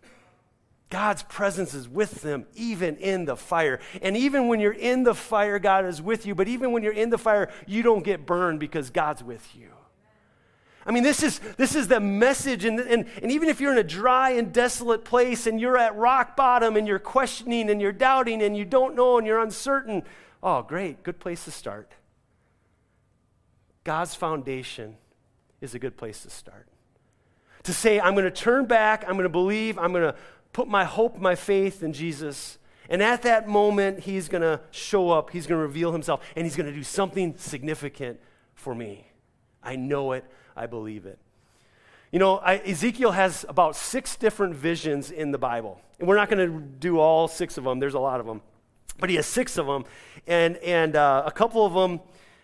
God's 0.93 1.23
presence 1.23 1.73
is 1.73 1.89
with 1.89 2.21
them 2.21 2.45
even 2.53 2.97
in 2.97 3.25
the 3.25 3.35
fire. 3.35 3.79
And 4.03 4.15
even 4.15 4.47
when 4.47 4.59
you're 4.59 4.71
in 4.71 5.01
the 5.01 5.15
fire, 5.15 5.57
God 5.57 5.85
is 5.85 5.99
with 5.99 6.27
you. 6.27 6.35
But 6.35 6.47
even 6.47 6.71
when 6.71 6.83
you're 6.83 6.93
in 6.93 7.09
the 7.09 7.17
fire, 7.17 7.49
you 7.65 7.81
don't 7.81 8.03
get 8.03 8.27
burned 8.27 8.59
because 8.59 8.91
God's 8.91 9.23
with 9.23 9.55
you. 9.55 9.69
I 10.85 10.91
mean, 10.91 11.01
this 11.01 11.23
is, 11.23 11.39
this 11.57 11.75
is 11.75 11.87
the 11.87 11.99
message. 11.99 12.63
And, 12.63 12.79
and, 12.79 13.07
and 13.23 13.31
even 13.31 13.49
if 13.49 13.59
you're 13.59 13.71
in 13.71 13.79
a 13.79 13.83
dry 13.83 14.33
and 14.33 14.53
desolate 14.53 15.03
place 15.03 15.47
and 15.47 15.59
you're 15.59 15.79
at 15.79 15.95
rock 15.95 16.35
bottom 16.35 16.77
and 16.77 16.87
you're 16.87 16.99
questioning 16.99 17.71
and 17.71 17.81
you're 17.81 17.91
doubting 17.91 18.43
and 18.43 18.55
you 18.55 18.63
don't 18.63 18.93
know 18.93 19.17
and 19.17 19.25
you're 19.25 19.41
uncertain, 19.41 20.03
oh, 20.43 20.61
great, 20.61 21.01
good 21.01 21.19
place 21.19 21.43
to 21.45 21.51
start. 21.51 21.91
God's 23.83 24.13
foundation 24.13 24.97
is 25.59 25.73
a 25.73 25.79
good 25.79 25.97
place 25.97 26.21
to 26.21 26.29
start. 26.29 26.67
To 27.63 27.73
say, 27.73 27.99
I'm 27.99 28.13
going 28.13 28.25
to 28.25 28.31
turn 28.31 28.65
back, 28.65 29.05
I'm 29.07 29.13
going 29.13 29.23
to 29.23 29.29
believe, 29.29 29.79
I'm 29.79 29.91
going 29.91 30.03
to 30.03 30.15
put 30.53 30.67
my 30.67 30.85
hope, 30.85 31.19
my 31.19 31.35
faith 31.35 31.83
in 31.83 31.91
Jesus. 31.93 32.57
And 32.89 33.01
at 33.01 33.23
that 33.23 33.47
moment, 33.47 34.01
he's 34.01 34.29
going 34.29 34.41
to 34.41 34.61
show 34.71 35.09
up, 35.09 35.31
he's 35.31 35.47
going 35.47 35.59
to 35.59 35.63
reveal 35.63 35.91
himself, 35.91 36.21
and 36.35 36.45
he's 36.45 36.55
going 36.55 36.67
to 36.67 36.73
do 36.73 36.83
something 36.83 37.35
significant 37.37 38.19
for 38.55 38.73
me. 38.73 39.07
I 39.63 39.75
know 39.75 40.11
it. 40.13 40.25
I 40.55 40.67
believe 40.67 41.05
it. 41.05 41.19
You 42.11 42.19
know, 42.19 42.37
I, 42.37 42.57
Ezekiel 42.57 43.11
has 43.11 43.43
about 43.49 43.75
six 43.75 44.15
different 44.15 44.55
visions 44.55 45.09
in 45.09 45.31
the 45.31 45.39
Bible. 45.39 45.81
And 45.97 46.07
we're 46.07 46.15
not 46.15 46.29
going 46.29 46.47
to 46.47 46.59
do 46.59 46.99
all 46.99 47.27
six 47.27 47.57
of 47.57 47.63
them, 47.63 47.79
there's 47.79 47.95
a 47.95 47.99
lot 47.99 48.19
of 48.19 48.25
them. 48.25 48.41
But 48.99 49.09
he 49.09 49.15
has 49.15 49.25
six 49.25 49.57
of 49.57 49.65
them. 49.65 49.85
And, 50.27 50.57
and 50.57 50.95
uh, 50.95 51.23
a 51.25 51.31
couple 51.31 51.65
of 51.65 51.73
them 51.73 51.99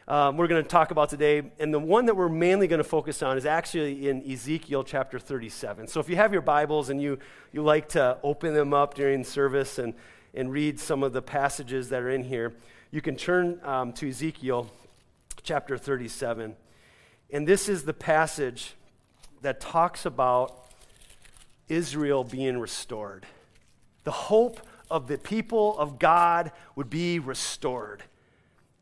um, 0.10 0.38
we're 0.38 0.48
going 0.48 0.64
to 0.64 0.68
talk 0.68 0.90
about 0.90 1.10
today. 1.10 1.44
And 1.60 1.72
the 1.72 1.80
one 1.80 2.08
that 2.08 2.16
we're 2.16 2.30
mainly 2.30 2.68
going 2.68 2.80
to 2.80 2.84
focus 2.84 3.22
on 3.22 3.38
is 3.38 3.46
actually 3.46 4.10
in 4.10 4.30
Ezekiel 4.30 4.84
chapter 4.84 5.20
37. 5.20 5.88
So 5.88 6.00
if 6.00 6.10
you 6.10 6.16
have 6.16 6.34
your 6.34 6.42
Bibles 6.42 6.90
and 6.90 7.00
you, 7.00 7.20
you 7.54 7.62
like 7.62 7.90
to 7.90 8.18
open 8.24 8.56
them 8.56 8.74
up 8.74 8.96
during 8.96 9.24
service 9.24 9.78
and, 9.78 9.94
and 10.34 10.52
read 10.52 10.80
some 10.80 11.04
of 11.04 11.14
the 11.14 11.22
passages 11.22 11.90
that 11.90 12.02
are 12.02 12.10
in 12.10 12.24
here, 12.24 12.56
you 12.90 13.02
can 13.02 13.16
turn 13.16 13.62
um, 13.64 13.94
to 13.94 14.10
Ezekiel 14.10 14.72
chapter 15.44 15.78
37. 15.78 16.56
And 17.30 17.48
this 17.48 17.70
is 17.70 17.84
the 17.84 17.94
passage 17.94 18.74
that 19.44 19.60
talks 19.60 20.08
about 20.08 20.72
Israel 21.68 22.24
being 22.24 22.58
restored. 22.58 23.28
The 24.06 24.12
hope 24.12 24.60
of 24.90 25.08
the 25.08 25.20
people 25.20 25.78
of 25.78 26.00
God 26.00 26.52
would 26.76 26.90
be 26.90 27.20
restored. 27.20 28.04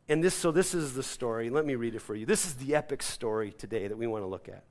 And 0.08 0.24
this, 0.24 0.34
so 0.34 0.50
this 0.50 0.74
is 0.74 0.94
the 0.94 1.02
story. 1.02 1.50
Let 1.50 1.66
me 1.66 1.74
read 1.74 1.94
it 1.94 2.00
for 2.00 2.14
you. 2.14 2.24
This 2.24 2.46
is 2.46 2.54
the 2.54 2.74
epic 2.74 3.02
story 3.02 3.52
today 3.52 3.88
that 3.88 3.98
we 3.98 4.06
want 4.06 4.22
to 4.22 4.26
look 4.26 4.48
at. 4.48 4.64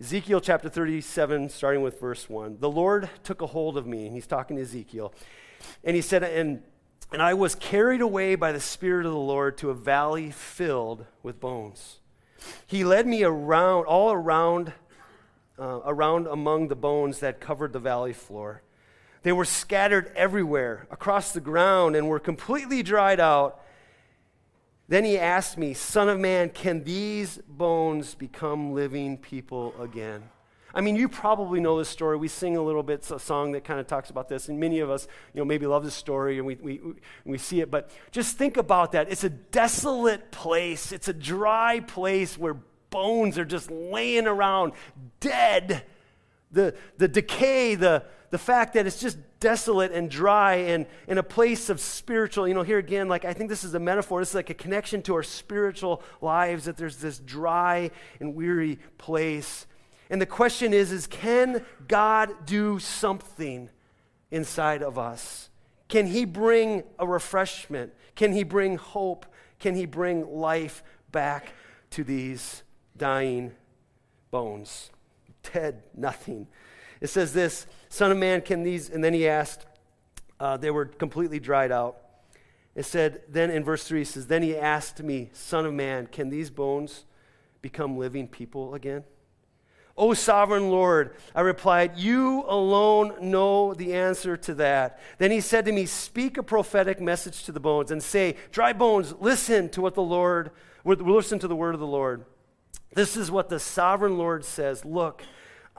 Ezekiel 0.00 0.40
chapter 0.40 0.68
37, 0.68 1.50
starting 1.50 1.82
with 1.82 2.00
verse 2.00 2.28
1. 2.30 2.58
The 2.60 2.70
Lord 2.70 3.10
took 3.22 3.42
a 3.42 3.46
hold 3.46 3.76
of 3.76 3.86
me, 3.86 4.06
and 4.06 4.14
he's 4.14 4.26
talking 4.26 4.56
to 4.56 4.62
Ezekiel. 4.62 5.12
And 5.84 5.94
he 5.94 6.00
said, 6.00 6.22
and, 6.22 6.62
and 7.12 7.20
I 7.20 7.34
was 7.34 7.54
carried 7.54 8.00
away 8.00 8.34
by 8.34 8.52
the 8.52 8.60
Spirit 8.60 9.04
of 9.04 9.12
the 9.12 9.18
Lord 9.18 9.58
to 9.58 9.70
a 9.70 9.74
valley 9.74 10.30
filled 10.30 11.04
with 11.22 11.38
bones. 11.40 11.98
He 12.66 12.84
led 12.84 13.06
me 13.06 13.24
around, 13.24 13.84
all 13.84 14.12
around, 14.12 14.72
uh, 15.58 15.80
around 15.84 16.28
among 16.28 16.68
the 16.68 16.76
bones 16.76 17.18
that 17.20 17.40
covered 17.40 17.74
the 17.74 17.80
valley 17.80 18.12
floor. 18.14 18.62
They 19.22 19.32
were 19.32 19.44
scattered 19.44 20.12
everywhere 20.14 20.86
across 20.90 21.32
the 21.32 21.40
ground 21.40 21.96
and 21.96 22.08
were 22.08 22.20
completely 22.20 22.82
dried 22.82 23.20
out. 23.20 23.60
Then 24.88 25.04
he 25.04 25.18
asked 25.18 25.58
me, 25.58 25.74
Son 25.74 26.08
of 26.08 26.18
man, 26.18 26.48
can 26.48 26.82
these 26.82 27.38
bones 27.46 28.14
become 28.14 28.72
living 28.72 29.18
people 29.18 29.74
again? 29.80 30.22
I 30.74 30.80
mean, 30.80 30.96
you 30.96 31.08
probably 31.08 31.60
know 31.60 31.78
this 31.78 31.88
story. 31.88 32.16
We 32.16 32.28
sing 32.28 32.56
a 32.56 32.62
little 32.62 32.82
bit 32.82 33.10
a 33.10 33.18
song 33.18 33.52
that 33.52 33.64
kind 33.64 33.80
of 33.80 33.86
talks 33.86 34.10
about 34.10 34.28
this, 34.28 34.48
and 34.48 34.60
many 34.60 34.80
of 34.80 34.90
us, 34.90 35.08
you 35.34 35.40
know, 35.40 35.44
maybe 35.44 35.66
love 35.66 35.84
this 35.84 35.94
story 35.94 36.38
and 36.38 36.46
we, 36.46 36.54
we, 36.56 36.80
we 37.24 37.38
see 37.38 37.60
it. 37.60 37.70
But 37.70 37.90
just 38.12 38.36
think 38.36 38.56
about 38.56 38.92
that. 38.92 39.10
It's 39.10 39.24
a 39.24 39.30
desolate 39.30 40.30
place, 40.30 40.92
it's 40.92 41.08
a 41.08 41.12
dry 41.12 41.80
place 41.80 42.38
where 42.38 42.56
bones 42.90 43.38
are 43.38 43.44
just 43.44 43.70
laying 43.70 44.26
around, 44.26 44.72
dead. 45.20 45.84
The, 46.50 46.74
the 46.96 47.08
decay, 47.08 47.74
the, 47.74 48.04
the 48.30 48.38
fact 48.38 48.74
that 48.74 48.86
it's 48.86 49.00
just 49.00 49.18
desolate 49.40 49.92
and 49.92 50.10
dry 50.10 50.54
and 50.54 50.86
in 51.06 51.18
a 51.18 51.22
place 51.22 51.70
of 51.70 51.80
spiritual, 51.80 52.46
you 52.46 52.54
know, 52.54 52.62
here 52.62 52.78
again, 52.78 53.08
like 53.08 53.24
I 53.24 53.32
think 53.32 53.48
this 53.48 53.64
is 53.64 53.74
a 53.74 53.80
metaphor. 53.80 54.20
This 54.20 54.30
is 54.30 54.34
like 54.34 54.50
a 54.50 54.54
connection 54.54 55.02
to 55.02 55.14
our 55.14 55.22
spiritual 55.22 56.02
lives 56.20 56.66
that 56.66 56.76
there's 56.76 56.96
this 56.98 57.18
dry 57.18 57.90
and 58.20 58.34
weary 58.34 58.78
place 58.98 59.66
and 60.10 60.20
the 60.20 60.26
question 60.26 60.72
is, 60.72 60.90
is 60.92 61.06
can 61.06 61.64
God 61.86 62.46
do 62.46 62.78
something 62.78 63.70
inside 64.30 64.82
of 64.82 64.98
us? 64.98 65.50
Can 65.88 66.06
he 66.06 66.24
bring 66.24 66.84
a 66.98 67.06
refreshment? 67.06 67.92
Can 68.14 68.32
he 68.32 68.42
bring 68.42 68.76
hope? 68.76 69.26
Can 69.58 69.74
he 69.74 69.86
bring 69.86 70.26
life 70.34 70.82
back 71.12 71.52
to 71.90 72.04
these 72.04 72.62
dying 72.96 73.52
bones? 74.30 74.90
Dead, 75.52 75.82
nothing. 75.94 76.46
It 77.00 77.08
says 77.08 77.32
this 77.32 77.66
Son 77.98 78.12
of 78.12 78.16
man, 78.16 78.40
can 78.42 78.62
these, 78.62 78.90
and 78.90 79.02
then 79.02 79.12
he 79.12 79.26
asked, 79.26 79.66
uh, 80.38 80.56
they 80.56 80.70
were 80.70 80.84
completely 80.84 81.40
dried 81.40 81.72
out. 81.72 81.96
It 82.76 82.84
said, 82.84 83.22
then 83.28 83.50
in 83.50 83.64
verse 83.64 83.88
3, 83.88 84.02
it 84.02 84.06
says, 84.06 84.28
Then 84.28 84.44
he 84.44 84.56
asked 84.56 85.02
me, 85.02 85.30
Son 85.32 85.66
of 85.66 85.74
man, 85.74 86.06
can 86.06 86.28
these 86.28 86.48
bones 86.48 87.06
become 87.60 87.98
living 87.98 88.28
people 88.28 88.74
again? 88.74 89.02
O 89.96 90.14
sovereign 90.14 90.70
Lord, 90.70 91.16
I 91.34 91.40
replied, 91.40 91.96
You 91.96 92.44
alone 92.46 93.16
know 93.20 93.74
the 93.74 93.94
answer 93.94 94.36
to 94.36 94.54
that. 94.54 95.00
Then 95.18 95.32
he 95.32 95.40
said 95.40 95.64
to 95.64 95.72
me, 95.72 95.84
Speak 95.84 96.38
a 96.38 96.44
prophetic 96.44 97.00
message 97.00 97.42
to 97.46 97.50
the 97.50 97.58
bones 97.58 97.90
and 97.90 98.00
say, 98.00 98.36
Dry 98.52 98.72
bones, 98.72 99.12
listen 99.18 99.70
to 99.70 99.80
what 99.80 99.96
the 99.96 100.02
Lord, 100.02 100.52
listen 100.84 101.40
to 101.40 101.48
the 101.48 101.56
word 101.56 101.74
of 101.74 101.80
the 101.80 101.86
Lord. 101.88 102.24
This 102.94 103.16
is 103.16 103.28
what 103.28 103.48
the 103.48 103.58
sovereign 103.58 104.16
Lord 104.18 104.44
says 104.44 104.84
Look, 104.84 105.24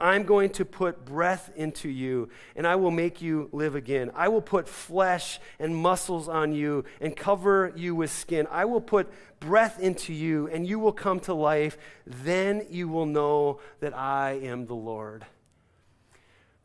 I'm 0.00 0.24
going 0.24 0.50
to 0.50 0.64
put 0.64 1.04
breath 1.04 1.50
into 1.54 1.88
you, 1.88 2.30
and 2.56 2.66
I 2.66 2.76
will 2.76 2.90
make 2.90 3.20
you 3.20 3.48
live 3.52 3.74
again. 3.74 4.10
I 4.14 4.28
will 4.28 4.40
put 4.40 4.68
flesh 4.68 5.38
and 5.58 5.76
muscles 5.76 6.28
on 6.28 6.52
you 6.52 6.84
and 7.00 7.14
cover 7.14 7.72
you 7.76 7.94
with 7.94 8.10
skin. 8.10 8.46
I 8.50 8.64
will 8.64 8.80
put 8.80 9.08
breath 9.40 9.78
into 9.78 10.12
you, 10.12 10.48
and 10.48 10.66
you 10.66 10.78
will 10.78 10.92
come 10.92 11.20
to 11.20 11.34
life. 11.34 11.76
Then 12.06 12.66
you 12.70 12.88
will 12.88 13.06
know 13.06 13.60
that 13.80 13.96
I 13.96 14.40
am 14.42 14.66
the 14.66 14.74
Lord. 14.74 15.26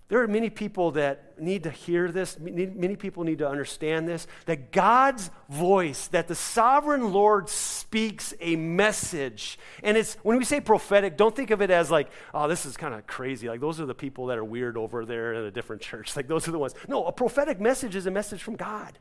There 0.08 0.22
are 0.22 0.28
many 0.28 0.52
people 0.52 0.92
that 0.92 1.40
need 1.40 1.64
to 1.64 1.72
hear 1.72 2.12
this. 2.12 2.38
Many 2.40 2.96
people 2.96 3.24
need 3.24 3.40
to 3.40 3.50
understand 3.50 4.08
this 4.08 4.28
that 4.46 4.72
God's 4.72 5.32
voice, 5.50 6.08
that 6.10 6.28
the 6.28 6.36
sovereign 6.36 7.12
Lord 7.12 7.50
speaks 7.50 8.34
a 8.40 8.56
message. 8.56 9.58
And 9.82 9.98
it's, 9.98 10.14
when 10.22 10.38
we 10.38 10.46
say 10.46 10.62
prophetic, 10.62 11.18
don't 11.18 11.36
think 11.36 11.50
of 11.50 11.62
it 11.62 11.72
as 11.72 11.90
like, 11.90 12.12
oh, 12.36 12.48
this 12.48 12.68
is 12.68 12.78
kind 12.78 12.94
of 12.94 13.08
crazy. 13.08 13.50
Like, 13.50 13.62
those 13.62 13.80
are 13.80 13.88
the 13.88 13.96
people 13.96 14.28
that 14.28 14.38
are 14.38 14.46
weird 14.46 14.78
over 14.78 15.06
there 15.06 15.34
in 15.34 15.46
a 15.46 15.52
different 15.52 15.82
church. 15.82 16.16
Like, 16.16 16.28
those 16.28 16.48
are 16.48 16.52
the 16.52 16.60
ones. 16.60 16.76
No, 16.88 17.06
a 17.06 17.12
prophetic 17.12 17.60
message 17.60 17.96
is 17.96 18.06
a 18.06 18.12
message 18.12 18.44
from 18.44 18.56
God. 18.56 19.00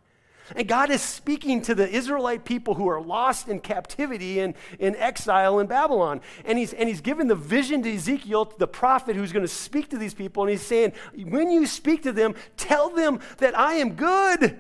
And 0.55 0.69
God 0.69 0.91
is 0.91 1.01
speaking 1.01 1.63
to 1.63 1.75
the 1.75 1.89
Israelite 1.89 2.45
people 2.45 2.75
who 2.75 2.87
are 2.89 3.01
lost 3.01 3.49
in 3.49 3.61
captivity 3.61 4.41
and 4.41 4.55
in 4.79 4.95
exile 4.97 5.59
in 5.59 5.67
Babylon. 5.67 6.21
And 6.45 6.59
he's, 6.59 6.75
and 6.75 6.87
he's 6.89 7.01
given 7.01 7.29
the 7.29 7.35
vision 7.35 7.83
to 7.83 7.95
Ezekiel, 7.95 8.53
the 8.59 8.67
prophet 8.67 9.17
who's 9.17 9.33
going 9.33 9.45
to 9.45 9.49
speak 9.49 9.89
to 9.91 9.99
these 9.99 10.13
people. 10.13 10.43
And 10.43 10.51
he's 10.51 10.61
saying, 10.61 10.93
when 11.17 11.51
you 11.51 11.67
speak 11.67 12.03
to 12.03 12.13
them, 12.13 12.35
tell 12.59 12.91
them 12.91 13.21
that 13.39 13.59
I 13.59 13.75
am 13.75 13.95
good. 13.95 14.59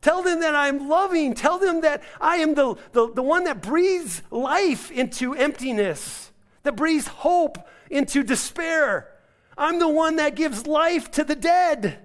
Tell 0.00 0.22
them 0.22 0.40
that 0.40 0.54
I'm 0.54 0.88
loving. 0.88 1.34
Tell 1.34 1.58
them 1.58 1.82
that 1.82 2.02
I 2.20 2.36
am 2.36 2.54
the, 2.54 2.74
the, 2.92 3.12
the 3.12 3.22
one 3.22 3.44
that 3.44 3.62
breathes 3.62 4.22
life 4.30 4.90
into 4.90 5.34
emptiness, 5.34 6.32
that 6.64 6.74
breathes 6.74 7.06
hope 7.06 7.58
into 7.90 8.22
despair. 8.24 9.08
I'm 9.56 9.78
the 9.78 9.88
one 9.88 10.16
that 10.16 10.34
gives 10.34 10.66
life 10.66 11.10
to 11.12 11.24
the 11.24 11.36
dead. 11.36 12.04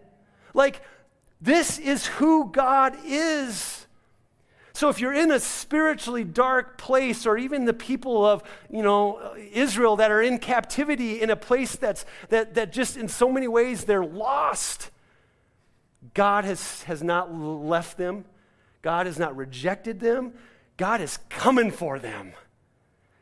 Like, 0.53 0.81
this 1.41 1.79
is 1.79 2.05
who 2.05 2.51
God 2.51 2.95
is. 3.05 3.87
So 4.73 4.89
if 4.89 4.99
you're 4.99 5.13
in 5.13 5.31
a 5.31 5.39
spiritually 5.39 6.23
dark 6.23 6.77
place, 6.77 7.25
or 7.25 7.37
even 7.37 7.65
the 7.65 7.73
people 7.73 8.25
of 8.25 8.43
you 8.69 8.81
know 8.81 9.35
Israel 9.51 9.97
that 9.97 10.11
are 10.11 10.21
in 10.21 10.39
captivity 10.39 11.21
in 11.21 11.29
a 11.29 11.35
place 11.35 11.75
that's 11.75 12.05
that, 12.29 12.53
that 12.55 12.71
just 12.71 12.97
in 12.97 13.07
so 13.07 13.31
many 13.31 13.47
ways 13.47 13.83
they're 13.83 14.05
lost, 14.05 14.91
God 16.13 16.45
has, 16.45 16.83
has 16.83 17.03
not 17.03 17.33
left 17.33 17.97
them, 17.97 18.25
God 18.81 19.05
has 19.05 19.19
not 19.19 19.35
rejected 19.35 19.99
them, 19.99 20.33
God 20.77 21.01
is 21.01 21.19
coming 21.29 21.71
for 21.71 21.99
them. 21.99 22.33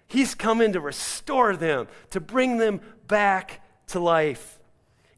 He's 0.08 0.34
coming 0.34 0.74
to 0.74 0.80
restore 0.80 1.56
them, 1.56 1.88
to 2.10 2.20
bring 2.20 2.58
them 2.58 2.82
back 3.08 3.62
to 3.88 4.00
life. 4.00 4.60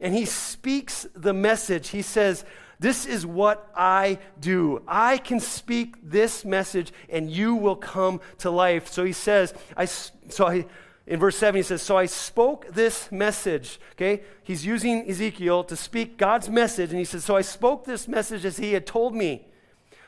And 0.00 0.14
he 0.14 0.26
speaks 0.26 1.06
the 1.14 1.32
message. 1.32 1.88
He 1.88 2.02
says, 2.02 2.44
this 2.82 3.06
is 3.06 3.24
what 3.24 3.70
I 3.76 4.18
do. 4.40 4.82
I 4.88 5.18
can 5.18 5.38
speak 5.38 5.94
this 6.02 6.44
message 6.44 6.92
and 7.08 7.30
you 7.30 7.54
will 7.54 7.76
come 7.76 8.20
to 8.38 8.50
life. 8.50 8.88
So 8.88 9.04
he 9.04 9.12
says, 9.12 9.54
I, 9.76 9.84
so 9.84 10.46
I, 10.46 10.66
in 11.06 11.20
verse 11.20 11.36
7, 11.36 11.56
he 11.56 11.62
says, 11.62 11.80
So 11.80 11.96
I 11.96 12.06
spoke 12.06 12.66
this 12.72 13.10
message. 13.12 13.80
Okay? 13.92 14.22
He's 14.42 14.66
using 14.66 15.08
Ezekiel 15.08 15.62
to 15.64 15.76
speak 15.76 16.16
God's 16.16 16.48
message. 16.48 16.90
And 16.90 16.98
he 16.98 17.04
says, 17.04 17.24
So 17.24 17.36
I 17.36 17.42
spoke 17.42 17.84
this 17.84 18.08
message 18.08 18.44
as 18.44 18.56
he 18.56 18.72
had 18.72 18.84
told 18.84 19.14
me. 19.14 19.46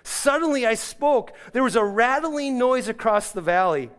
Suddenly 0.03 0.67
I 0.67 0.75
spoke. 0.75 1.33
There 1.53 1.63
was 1.63 1.77
a 1.77 1.85
rattling 1.85 2.59
noise 2.59 2.89
across 2.89 3.31
the 3.31 3.41
valley. 3.41 3.91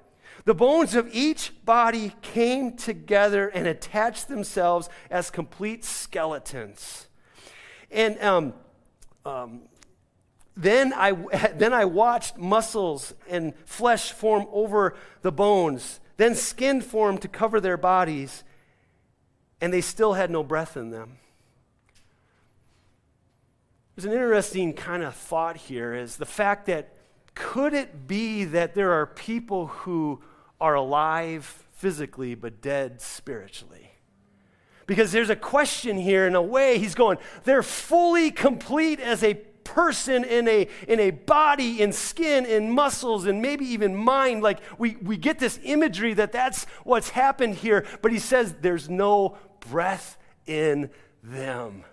The 0.44 0.54
bones 0.54 0.96
of 0.96 1.10
each 1.14 1.54
body 1.64 2.14
came 2.22 2.74
together 2.74 3.48
and 3.48 3.68
attached 3.68 4.28
themselves 4.28 4.90
as 5.10 5.32
complete 5.32 5.84
skeletons. 5.84 7.08
And 7.90 8.22
um, 8.22 8.54
um, 9.26 9.62
then 10.56 10.94
I, 10.94 11.12
then 11.56 11.74
I 11.74 11.86
watched 11.86 12.38
muscles 12.38 13.14
and 13.30 13.54
flesh 13.66 14.12
form 14.12 14.48
over 14.52 14.96
the 15.22 15.32
bones, 15.32 16.00
then 16.18 16.36
skin 16.36 16.82
form 16.82 17.18
to 17.20 17.28
cover 17.28 17.60
their 17.60 17.78
bodies, 17.78 18.44
and 19.60 19.74
they 19.74 19.82
still 19.82 20.14
had 20.14 20.30
no 20.30 20.44
breath 20.44 20.78
in 20.78 20.92
them. 20.92 21.18
There's 23.96 24.06
an 24.06 24.12
interesting 24.12 24.74
kind 24.74 25.04
of 25.04 25.16
thought 25.16 25.56
here 25.56 25.94
is 25.94 26.18
the 26.18 26.26
fact 26.26 26.66
that 26.66 26.96
could 27.34 27.74
it 27.74 28.08
be 28.08 28.44
that 28.44 28.76
there 28.76 28.92
are 28.92 29.06
people 29.06 29.68
who 29.68 30.22
are 30.60 30.76
alive 30.76 31.64
physically, 31.76 32.36
but 32.36 32.62
dead 32.62 33.02
spiritually. 33.02 33.85
Because 34.88 35.12
there's 35.12 35.30
a 35.30 35.36
question 35.36 35.98
here, 35.98 36.28
in 36.28 36.36
a 36.36 36.42
way, 36.42 36.78
he's 36.78 36.96
going, 36.96 37.18
they're 37.44 37.64
fully 37.64 38.30
complete 38.32 39.00
as 39.00 39.24
a 39.24 39.34
person 39.66 40.24
in 40.24 40.48
a, 40.48 40.68
in 40.88 41.00
a 41.00 41.12
body, 41.12 41.82
in 41.82 41.92
skin, 41.92 42.46
in 42.46 42.72
muscles, 42.72 43.26
and 43.26 43.42
maybe 43.42 43.66
even 43.66 43.96
mind. 43.96 44.42
Like 44.44 44.60
we, 44.78 44.96
we 45.02 45.18
get 45.18 45.40
this 45.40 45.60
imagery 45.64 46.14
that 46.14 46.32
that's 46.32 46.66
what's 46.84 47.10
happened 47.10 47.56
here, 47.56 47.86
but 48.02 48.12
he 48.12 48.20
says 48.20 48.56
there's 48.62 48.90
no 48.90 49.38
breath 49.60 50.18
in 50.46 50.90
them. 51.24 51.84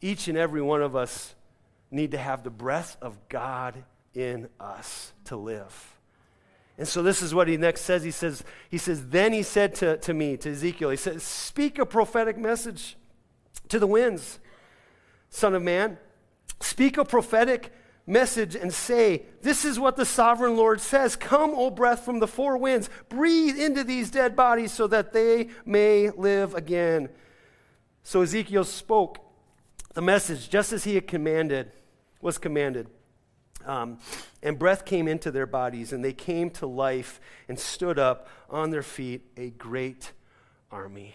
Each 0.00 0.26
and 0.26 0.36
every 0.36 0.62
one 0.62 0.82
of 0.82 0.96
us 0.96 1.34
need 1.90 2.12
to 2.12 2.18
have 2.18 2.42
the 2.42 2.50
breath 2.50 2.96
of 3.00 3.16
God 3.28 3.84
in 4.14 4.48
us 4.58 5.12
to 5.26 5.36
live. 5.36 5.91
And 6.78 6.88
so 6.88 7.02
this 7.02 7.22
is 7.22 7.34
what 7.34 7.48
he 7.48 7.56
next 7.56 7.82
says. 7.82 8.02
He 8.02 8.10
says, 8.10 8.42
he 8.70 8.78
says, 8.78 9.08
then 9.08 9.32
he 9.32 9.42
said 9.42 9.74
to, 9.76 9.98
to 9.98 10.14
me, 10.14 10.36
to 10.38 10.50
Ezekiel, 10.50 10.90
he 10.90 10.96
says, 10.96 11.22
speak 11.22 11.78
a 11.78 11.86
prophetic 11.86 12.38
message 12.38 12.96
to 13.68 13.78
the 13.78 13.86
winds, 13.86 14.38
son 15.30 15.54
of 15.54 15.62
man. 15.62 15.98
Speak 16.60 16.96
a 16.96 17.04
prophetic 17.04 17.72
message 18.06 18.54
and 18.54 18.72
say, 18.72 19.22
This 19.42 19.64
is 19.64 19.78
what 19.78 19.96
the 19.96 20.04
sovereign 20.04 20.56
Lord 20.56 20.80
says 20.80 21.16
Come, 21.16 21.52
O 21.54 21.70
breath 21.70 22.04
from 22.04 22.20
the 22.20 22.26
four 22.26 22.56
winds, 22.56 22.88
breathe 23.08 23.58
into 23.58 23.84
these 23.84 24.10
dead 24.10 24.36
bodies 24.36 24.72
so 24.72 24.86
that 24.88 25.12
they 25.12 25.48
may 25.64 26.10
live 26.10 26.54
again. 26.54 27.08
So 28.02 28.22
Ezekiel 28.22 28.64
spoke 28.64 29.18
the 29.94 30.02
message 30.02 30.48
just 30.48 30.72
as 30.72 30.84
he 30.84 30.94
had 30.94 31.06
commanded, 31.06 31.72
was 32.20 32.38
commanded. 32.38 32.88
Um, 33.66 33.98
and 34.42 34.58
breath 34.58 34.84
came 34.84 35.08
into 35.08 35.30
their 35.30 35.46
bodies, 35.46 35.92
and 35.92 36.04
they 36.04 36.12
came 36.12 36.50
to 36.50 36.66
life 36.66 37.20
and 37.48 37.58
stood 37.58 37.98
up 37.98 38.28
on 38.50 38.70
their 38.70 38.82
feet, 38.82 39.22
a 39.36 39.50
great 39.50 40.12
army. 40.70 41.14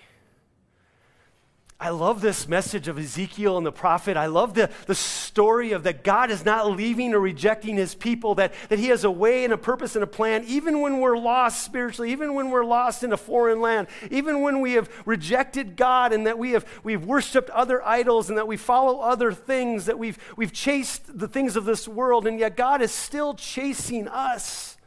I 1.79 1.89
love 1.89 2.21
this 2.21 2.47
message 2.47 2.87
of 2.87 2.97
Ezekiel 2.97 3.55
and 3.55 3.63
the 3.63 3.71
prophet. 3.71 4.17
I 4.17 4.25
love 4.25 4.55
the, 4.55 4.71
the 4.87 4.95
story 4.95 5.73
of 5.73 5.83
that 5.83 6.03
God 6.03 6.31
is 6.31 6.43
not 6.43 6.71
leaving 6.71 7.13
or 7.13 7.19
rejecting 7.19 7.75
his 7.75 7.93
people, 7.93 8.33
that, 8.35 8.55
that 8.69 8.79
he 8.79 8.87
has 8.87 9.03
a 9.03 9.11
way 9.11 9.43
and 9.43 9.53
a 9.53 9.59
purpose 9.59 9.95
and 9.95 10.03
a 10.03 10.07
plan, 10.07 10.43
even 10.47 10.81
when 10.81 10.99
we're 10.99 11.17
lost 11.17 11.63
spiritually, 11.63 12.11
even 12.11 12.33
when 12.33 12.49
we're 12.49 12.65
lost 12.65 13.03
in 13.03 13.13
a 13.13 13.17
foreign 13.17 13.61
land, 13.61 13.87
even 14.09 14.41
when 14.41 14.59
we 14.59 14.73
have 14.73 14.89
rejected 15.05 15.75
God 15.75 16.13
and 16.13 16.25
that 16.25 16.39
we 16.39 16.51
have 16.51 16.65
we've 16.83 17.05
worshiped 17.05 17.51
other 17.51 17.85
idols 17.85 18.29
and 18.29 18.39
that 18.39 18.47
we 18.47 18.57
follow 18.57 18.99
other 19.01 19.31
things, 19.31 19.85
that 19.85 19.99
we've, 19.99 20.17
we've 20.35 20.53
chased 20.53 21.19
the 21.19 21.27
things 21.27 21.55
of 21.55 21.65
this 21.65 21.87
world, 21.87 22.25
and 22.25 22.39
yet 22.39 22.57
God 22.57 22.81
is 22.81 22.91
still 22.91 23.35
chasing 23.35 24.07
us. 24.07 24.77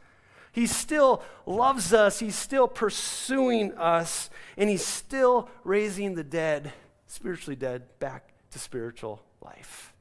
He 0.51 0.67
still 0.67 1.23
loves 1.45 1.93
us, 1.93 2.19
He's 2.19 2.35
still 2.35 2.67
pursuing 2.67 3.71
us, 3.77 4.29
and 4.61 4.69
He's 4.69 4.85
still 4.85 5.49
raising 5.63 6.13
the 6.13 6.23
dead 6.23 6.71
spiritually 7.07 7.55
dead 7.55 7.81
back 7.99 8.31
to 8.51 8.59
spiritual 8.59 9.21
life. 9.41 9.93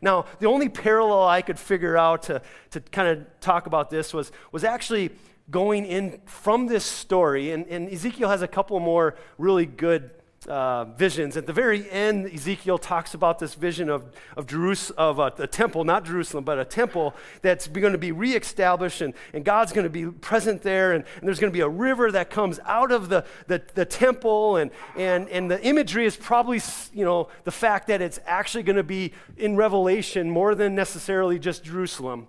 Now, 0.00 0.26
the 0.38 0.46
only 0.46 0.68
parallel 0.68 1.26
I 1.26 1.42
could 1.42 1.58
figure 1.58 1.96
out 1.96 2.22
to, 2.24 2.40
to 2.70 2.80
kind 2.80 3.08
of 3.08 3.40
talk 3.40 3.66
about 3.66 3.90
this 3.90 4.14
was, 4.14 4.32
was 4.52 4.64
actually 4.64 5.10
going 5.50 5.84
in 5.84 6.20
from 6.24 6.66
this 6.68 6.84
story, 6.84 7.50
and, 7.50 7.66
and 7.66 7.90
Ezekiel 7.90 8.28
has 8.28 8.42
a 8.42 8.48
couple 8.48 8.78
more 8.78 9.16
really 9.36 9.66
good 9.66 10.12
uh, 10.48 10.86
visions. 10.86 11.36
At 11.36 11.46
the 11.46 11.52
very 11.52 11.88
end, 11.90 12.26
Ezekiel 12.26 12.78
talks 12.78 13.12
about 13.12 13.38
this 13.38 13.54
vision 13.54 13.90
of, 13.90 14.06
of, 14.38 14.46
Jerus- 14.46 14.90
of 14.92 15.18
a, 15.18 15.32
a, 15.36 15.46
temple, 15.46 15.84
not 15.84 16.06
Jerusalem, 16.06 16.44
but 16.44 16.58
a 16.58 16.64
temple 16.64 17.14
that's 17.42 17.68
going 17.68 17.92
to 17.92 17.98
be 17.98 18.10
reestablished, 18.10 19.02
and, 19.02 19.12
and 19.34 19.44
God's 19.44 19.72
going 19.72 19.84
to 19.84 19.90
be 19.90 20.06
present 20.06 20.62
there, 20.62 20.92
and, 20.92 21.04
and 21.18 21.28
there's 21.28 21.40
going 21.40 21.52
to 21.52 21.56
be 21.56 21.60
a 21.60 21.68
river 21.68 22.10
that 22.12 22.30
comes 22.30 22.58
out 22.64 22.90
of 22.90 23.10
the, 23.10 23.24
the, 23.48 23.62
the 23.74 23.84
temple, 23.84 24.56
and, 24.56 24.70
and, 24.96 25.28
and 25.28 25.50
the 25.50 25.62
imagery 25.62 26.06
is 26.06 26.16
probably, 26.16 26.60
you 26.94 27.04
know, 27.04 27.28
the 27.44 27.52
fact 27.52 27.88
that 27.88 28.00
it's 28.00 28.18
actually 28.24 28.62
going 28.62 28.76
to 28.76 28.82
be 28.82 29.12
in 29.36 29.56
Revelation 29.56 30.30
more 30.30 30.54
than 30.54 30.74
necessarily 30.74 31.38
just 31.38 31.64
Jerusalem. 31.64 32.28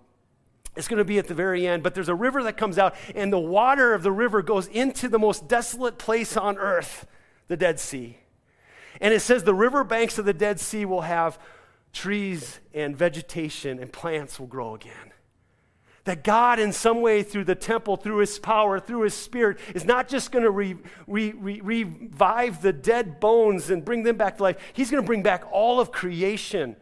It's 0.76 0.90
going 0.90 0.98
to 0.98 1.06
be 1.06 1.18
at 1.18 1.28
the 1.28 1.34
very 1.34 1.66
end, 1.66 1.82
but 1.82 1.96
there's 1.96 2.10
a 2.10 2.16
river 2.16 2.44
that 2.44 2.58
comes 2.58 2.78
out, 2.78 2.94
and 3.16 3.32
the 3.32 3.40
water 3.40 3.94
of 3.94 4.04
the 4.04 4.12
river 4.12 4.42
goes 4.42 4.68
into 4.68 5.08
the 5.08 5.20
most 5.20 5.48
desolate 5.48 5.98
place 5.98 6.36
on 6.36 6.58
earth 6.58 7.06
the 7.52 7.58
Dead 7.58 7.82
Sea. 7.82 8.16
And 9.02 9.14
it 9.14 9.20
says 9.20 9.44
the 9.44 9.54
riverbanks 9.54 10.18
of 10.18 10.24
the 10.24 10.32
Dead 10.34 10.58
Sea 10.58 10.86
will 10.86 11.02
have 11.02 11.38
trees 11.92 12.62
and 12.74 12.96
vegetation 12.96 13.78
and 13.78 13.92
plants 13.92 14.40
will 14.40 14.48
grow 14.48 14.74
again. 14.74 15.12
That 16.06 16.24
God, 16.24 16.60
in 16.60 16.72
some 16.72 17.02
way, 17.02 17.24
through 17.24 17.44
the 17.44 17.56
temple, 17.56 17.98
through 17.98 18.20
His 18.20 18.40
power, 18.40 18.80
through 18.80 19.02
His 19.02 19.14
Spirit, 19.16 19.60
is 19.76 19.84
not 19.84 20.08
just 20.08 20.32
going 20.32 20.46
to 20.46 20.50
re, 20.50 20.78
re, 21.08 21.34
re, 21.34 21.60
revive 21.60 22.62
the 22.62 22.72
dead 22.72 23.20
bones 23.20 23.70
and 23.70 23.84
bring 23.84 24.04
them 24.04 24.16
back 24.16 24.38
to 24.38 24.44
life. 24.44 24.58
He's 24.72 24.90
going 24.90 25.04
to 25.04 25.08
bring 25.08 25.22
back 25.22 25.44
all 25.52 25.82
of 25.82 25.92
creation 25.92 26.78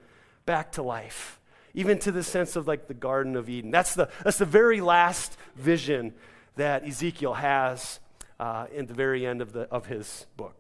back 0.46 0.74
to 0.74 0.84
life, 0.84 1.40
even 1.74 1.98
to 1.98 2.12
the 2.12 2.22
sense 2.22 2.56
of 2.56 2.68
like 2.68 2.88
the 2.88 2.94
Garden 2.94 3.36
of 3.36 3.50
Eden. 3.50 3.72
That's 3.72 3.96
the, 3.96 4.08
that's 4.24 4.38
the 4.38 4.46
very 4.46 4.82
last 4.82 5.36
vision 5.56 6.14
that 6.58 6.86
Ezekiel 6.86 7.34
has 7.34 8.00
uh, 8.40 8.68
in 8.74 8.86
the 8.86 8.94
very 8.94 9.26
end 9.26 9.42
of, 9.42 9.52
the, 9.52 9.62
of 9.64 9.88
his 9.88 10.26
book. 10.38 10.59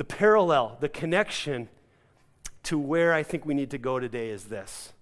The 0.00 0.04
parallel, 0.04 0.78
the 0.80 0.88
connection 0.88 1.68
to 2.62 2.78
where 2.78 3.12
I 3.12 3.22
think 3.22 3.44
we 3.44 3.52
need 3.52 3.72
to 3.72 3.76
go 3.76 4.00
today 4.00 4.30
is 4.30 4.44
this. 4.44 4.94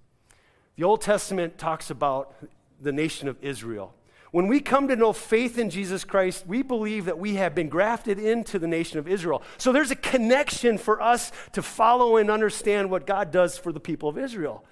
The 0.74 0.82
Old 0.82 1.02
Testament 1.02 1.56
talks 1.56 1.88
about 1.88 2.34
the 2.80 2.90
nation 2.90 3.28
of 3.28 3.36
Israel. 3.40 3.94
When 4.32 4.48
we 4.48 4.58
come 4.58 4.88
to 4.88 4.96
know 4.96 5.12
faith 5.12 5.56
in 5.56 5.70
Jesus 5.70 6.02
Christ, 6.02 6.48
we 6.48 6.62
believe 6.62 7.04
that 7.04 7.16
we 7.16 7.36
have 7.36 7.54
been 7.54 7.68
grafted 7.68 8.18
into 8.18 8.58
the 8.58 8.66
nation 8.66 8.98
of 8.98 9.06
Israel. 9.06 9.40
So 9.56 9.70
there's 9.70 9.92
a 9.92 9.96
connection 9.96 10.78
for 10.78 11.00
us 11.00 11.30
to 11.52 11.62
follow 11.62 12.16
and 12.16 12.28
understand 12.28 12.90
what 12.90 13.06
God 13.06 13.30
does 13.30 13.56
for 13.56 13.70
the 13.70 13.78
people 13.78 14.08
of 14.08 14.18
Israel. 14.18 14.64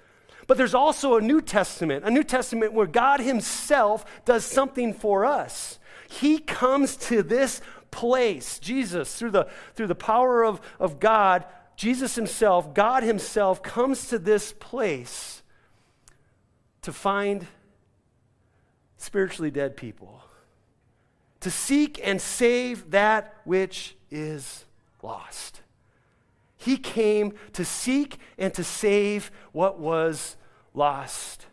But 0.45 0.57
there's 0.57 0.75
also 0.75 1.15
a 1.15 1.21
New 1.21 1.39
Testament, 1.39 2.03
a 2.03 2.11
New 2.11 2.25
Testament 2.25 2.73
where 2.73 2.85
God 2.85 3.21
Himself 3.21 4.03
does 4.25 4.43
something 4.43 4.93
for 4.93 5.23
us. 5.23 5.79
He 6.09 6.39
comes 6.39 6.95
to 6.97 7.21
this 7.23 7.61
place, 7.91 8.59
Jesus, 8.59 9.15
through 9.15 9.31
the, 9.31 9.47
through 9.75 9.87
the 9.87 9.95
power 9.95 10.43
of, 10.43 10.61
of 10.79 10.99
God, 10.99 11.45
Jesus 11.75 12.15
himself, 12.15 12.73
God 12.73 13.03
himself, 13.03 13.61
comes 13.61 14.07
to 14.07 14.19
this 14.19 14.53
place 14.53 15.43
to 16.81 16.91
find 16.91 17.45
spiritually 18.97 19.51
dead 19.51 19.77
people, 19.77 20.21
to 21.39 21.51
seek 21.51 21.99
and 22.03 22.19
save 22.19 22.91
that 22.91 23.35
which 23.45 23.95
is 24.09 24.65
lost. 25.03 25.61
He 26.57 26.77
came 26.77 27.33
to 27.53 27.63
seek 27.63 28.17
and 28.37 28.53
to 28.55 28.63
save 28.63 29.31
what 29.51 29.79
was 29.79 30.35
lost. 30.73 31.45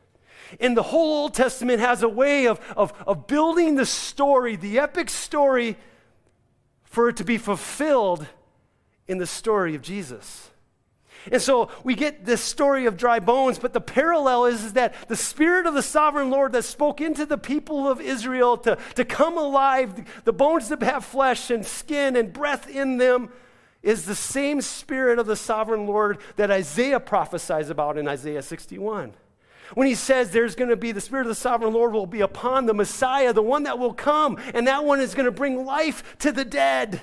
And 0.61 0.77
the 0.77 0.83
whole 0.83 1.23
Old 1.23 1.35
Testament 1.35 1.81
has 1.81 2.03
a 2.03 2.09
way 2.09 2.47
of, 2.47 2.61
of, 2.77 2.93
of 3.07 3.27
building 3.27 3.75
the 3.75 3.87
story, 3.87 4.57
the 4.57 4.79
epic 4.79 5.11
story, 5.11 5.77
for 6.95 7.09
it 7.09 7.17
to 7.17 7.25
be 7.25 7.39
fulfilled 7.39 8.25
in 9.09 9.19
the 9.19 9.27
story 9.27 9.75
of 9.75 9.83
Jesus. 9.83 10.51
And 11.33 11.43
so 11.43 11.71
we 11.83 11.95
get 11.95 12.25
this 12.25 12.41
story 12.41 12.87
of 12.87 12.97
dry 12.97 13.19
bones, 13.19 13.59
but 13.59 13.73
the 13.73 13.81
parallel 13.81 14.45
is, 14.47 14.63
is 14.63 14.73
that 14.75 14.95
the 15.09 15.17
Spirit 15.17 15.67
of 15.67 15.75
the 15.75 15.83
sovereign 15.83 16.31
Lord 16.31 16.53
that 16.53 16.63
spoke 16.63 17.01
into 17.01 17.27
the 17.27 17.39
people 17.39 17.89
of 17.89 18.01
Israel 18.01 18.57
to, 18.59 18.79
to 18.95 19.05
come 19.05 19.37
alive, 19.37 20.07
the 20.25 20.33
bones 20.33 20.69
that 20.69 20.83
have 20.83 21.05
flesh 21.05 21.51
and 21.51 21.67
skin 21.67 22.15
and 22.15 22.33
breath 22.33 22.69
in 22.69 22.99
them, 22.99 23.31
is 23.83 24.05
the 24.05 24.15
same 24.15 24.61
Spirit 24.61 25.19
of 25.19 25.27
the 25.27 25.37
sovereign 25.37 25.87
Lord 25.87 26.19
that 26.37 26.51
Isaiah 26.51 27.01
prophesies 27.01 27.71
about 27.71 27.99
in 27.99 28.07
Isaiah 28.07 28.43
61. 28.43 29.15
When 29.75 29.87
he 29.87 29.95
says 29.95 30.31
there's 30.31 30.55
going 30.55 30.71
to 30.71 30.77
be 30.77 30.93
the 30.93 31.01
Spirit 31.01 31.23
of 31.23 31.29
the 31.29 31.35
sovereign 31.35 31.73
Lord 31.73 31.93
will 31.93 32.07
be 32.07 32.21
upon 32.21 32.67
the 32.67 32.75
Messiah, 32.75 33.33
the 33.33 33.43
one 33.43 33.65
that 33.65 33.79
will 33.79 33.93
come, 33.93 34.39
and 34.55 34.67
that 34.67 34.85
one 34.85 35.01
is 35.01 35.15
going 35.15 35.27
to 35.27 35.33
bring 35.33 35.65
life 35.65 36.17
to 36.19 36.33
the 36.33 36.45
dead. 36.45 37.01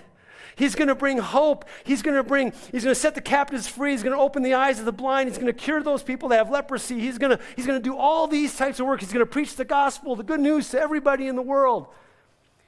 He's 0.55 0.75
going 0.75 0.89
to 0.89 0.95
bring 0.95 1.17
hope. 1.17 1.65
He's 1.83 2.01
going 2.01 2.15
to 2.15 2.23
bring, 2.23 2.53
he's 2.71 2.83
going 2.83 2.93
to 2.93 2.99
set 2.99 3.15
the 3.15 3.21
captives 3.21 3.67
free. 3.67 3.91
He's 3.91 4.03
going 4.03 4.15
to 4.15 4.21
open 4.21 4.43
the 4.43 4.53
eyes 4.53 4.79
of 4.79 4.85
the 4.85 4.91
blind. 4.91 5.29
He's 5.29 5.37
going 5.37 5.51
to 5.51 5.59
cure 5.59 5.81
those 5.81 6.03
people 6.03 6.29
that 6.29 6.37
have 6.37 6.49
leprosy. 6.49 6.99
He's 6.99 7.17
going 7.17 7.37
to, 7.37 7.43
he's 7.55 7.65
going 7.65 7.79
to 7.79 7.83
do 7.83 7.97
all 7.97 8.27
these 8.27 8.55
types 8.55 8.79
of 8.79 8.85
work. 8.85 8.99
He's 8.99 9.13
going 9.13 9.25
to 9.25 9.31
preach 9.31 9.55
the 9.55 9.65
gospel, 9.65 10.15
the 10.15 10.23
good 10.23 10.39
news 10.39 10.69
to 10.69 10.79
everybody 10.79 11.27
in 11.27 11.35
the 11.35 11.41
world. 11.41 11.87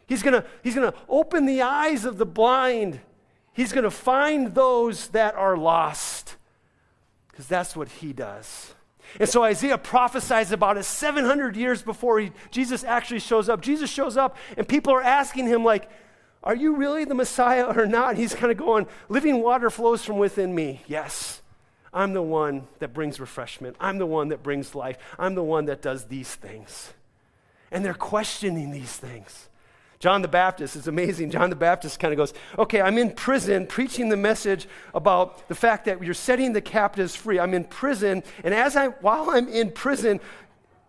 He's 0.08 0.24
going 0.24 0.34
to, 0.34 0.46
he's 0.64 0.76
going 0.76 0.92
to 0.92 0.98
open 1.08 1.46
the 1.46 1.62
eyes 1.62 2.04
of 2.04 2.18
the 2.18 2.26
blind. 2.26 3.00
He's 3.54 3.72
going 3.72 3.84
to 3.84 3.92
find 3.92 4.56
those 4.56 5.10
that 5.10 5.36
are 5.36 5.56
lost 5.56 6.36
because 7.30 7.48
that's 7.48 7.76
what 7.76 7.90
he 7.90 8.12
does. 8.12 8.74
And 9.20 9.30
so 9.30 9.44
Isaiah 9.44 9.78
prophesies 9.78 10.52
about 10.52 10.78
it 10.78 10.84
700 10.84 11.56
years 11.56 11.82
before 11.82 12.20
he, 12.20 12.32
Jesus 12.52 12.84
actually 12.84 13.20
shows 13.20 13.50
up. 13.50 13.62
Jesus 13.62 13.90
shows 13.90 14.18
up, 14.18 14.38
and 14.58 14.68
people 14.68 14.94
are 14.94 15.04
asking 15.04 15.48
him, 15.48 15.64
like, 15.64 15.90
Are 16.44 16.56
you 16.56 16.76
really 16.76 17.06
the 17.06 17.16
Messiah 17.16 17.66
or 17.66 17.86
not? 17.86 18.12
And 18.12 18.18
he's 18.18 18.34
kind 18.34 18.52
of 18.52 18.58
going, 18.58 18.88
Living 19.10 19.42
water 19.42 19.70
flows 19.70 20.04
from 20.04 20.18
within 20.18 20.56
me. 20.56 20.82
Yes, 20.88 21.42
I'm 21.94 22.14
the 22.14 22.24
one 22.24 22.68
that 22.80 22.94
brings 22.94 23.20
refreshment. 23.20 23.76
I'm 23.80 24.00
the 24.00 24.06
one 24.06 24.30
that 24.30 24.42
brings 24.42 24.74
life. 24.74 24.98
I'm 25.20 25.36
the 25.36 25.44
one 25.44 25.66
that 25.66 25.82
does 25.82 26.06
these 26.06 26.34
things. 26.34 26.94
And 27.72 27.86
they're 27.86 27.94
questioning 27.94 28.72
these 28.72 28.96
things. 28.96 29.50
John 30.04 30.22
the 30.22 30.28
Baptist 30.28 30.76
is 30.76 30.90
amazing. 30.90 31.32
John 31.32 31.50
the 31.50 31.56
Baptist 31.56 31.98
kind 31.98 32.12
of 32.12 32.18
goes, 32.18 32.34
Okay, 32.60 32.82
I'm 32.82 32.98
in 32.98 33.12
prison 33.12 33.66
preaching 33.66 34.10
the 34.10 34.18
message 34.18 34.68
about 34.94 35.48
the 35.48 35.56
fact 35.56 35.86
that 35.86 36.04
you're 36.04 36.14
setting 36.14 36.52
the 36.52 36.60
captives 36.60 37.16
free. 37.16 37.40
I'm 37.40 37.54
in 37.54 37.64
prison. 37.64 38.22
And 38.44 38.54
as 38.54 38.76
I, 38.76 38.88
while 38.88 39.30
I'm 39.30 39.48
in 39.48 39.72
prison, 39.72 40.20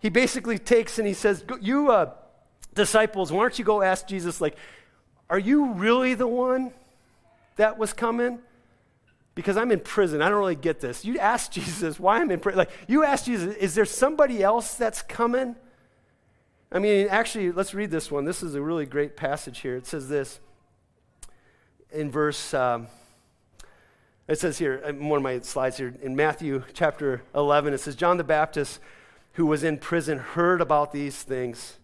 he 0.01 0.09
basically 0.09 0.59
takes 0.59 0.99
and 0.99 1.07
he 1.07 1.15
says, 1.15 1.45
You 1.61 1.93
uh, 1.93 2.11
disciples, 2.75 3.31
why 3.31 3.43
don't 3.43 3.57
you 3.57 3.65
go 3.65 3.83
ask 3.83 4.09
Jesus, 4.09 4.41
like, 4.41 4.57
are 5.31 5.39
you 5.39 5.75
really 5.75 6.15
the 6.15 6.27
one 6.27 6.73
that 7.55 7.79
was 7.79 7.93
coming? 7.93 8.41
Because 9.37 9.57
I'm 9.57 9.71
in 9.71 9.79
prison. 9.79 10.23
I 10.23 10.29
don't 10.29 10.41
really 10.41 10.57
get 10.57 10.81
this. 10.81 11.05
You 11.05 11.21
ask 11.21 11.53
Jesus 11.53 12.01
why 12.01 12.21
I'm 12.21 12.33
in 12.33 12.41
prison. 12.41 12.59
Like, 12.59 12.73
you 12.89 13.05
ask 13.05 13.27
Jesus, 13.27 13.55
is 13.59 13.77
there 13.77 13.85
somebody 13.85 14.43
else 14.43 14.75
that's 14.75 15.03
coming? 15.03 15.55
I 16.75 16.81
mean, 16.81 17.07
actually, 17.09 17.53
let's 17.53 17.73
read 17.73 17.93
this 17.93 18.11
one. 18.11 18.25
This 18.25 18.43
is 18.43 18.57
a 18.57 18.61
really 18.61 18.85
great 18.85 19.17
passage 19.17 19.61
here. 19.61 19.77
It 19.77 19.87
says 19.87 20.09
this 20.09 20.41
in 21.93 22.11
verse, 22.11 22.53
um, 22.53 22.89
it 24.27 24.41
says 24.41 24.59
here, 24.59 24.83
one 24.99 25.19
of 25.19 25.23
my 25.23 25.39
slides 25.39 25.77
here, 25.77 25.95
in 26.03 26.17
Matthew 26.17 26.65
chapter 26.73 27.23
11, 27.33 27.75
it 27.75 27.79
says, 27.79 27.95
John 27.95 28.17
the 28.17 28.25
Baptist, 28.25 28.81
who 29.35 29.47
was 29.47 29.63
in 29.63 29.79
prison, 29.79 30.19
heard 30.19 30.61
about 30.61 30.91
these 30.93 31.23
things 31.23 31.79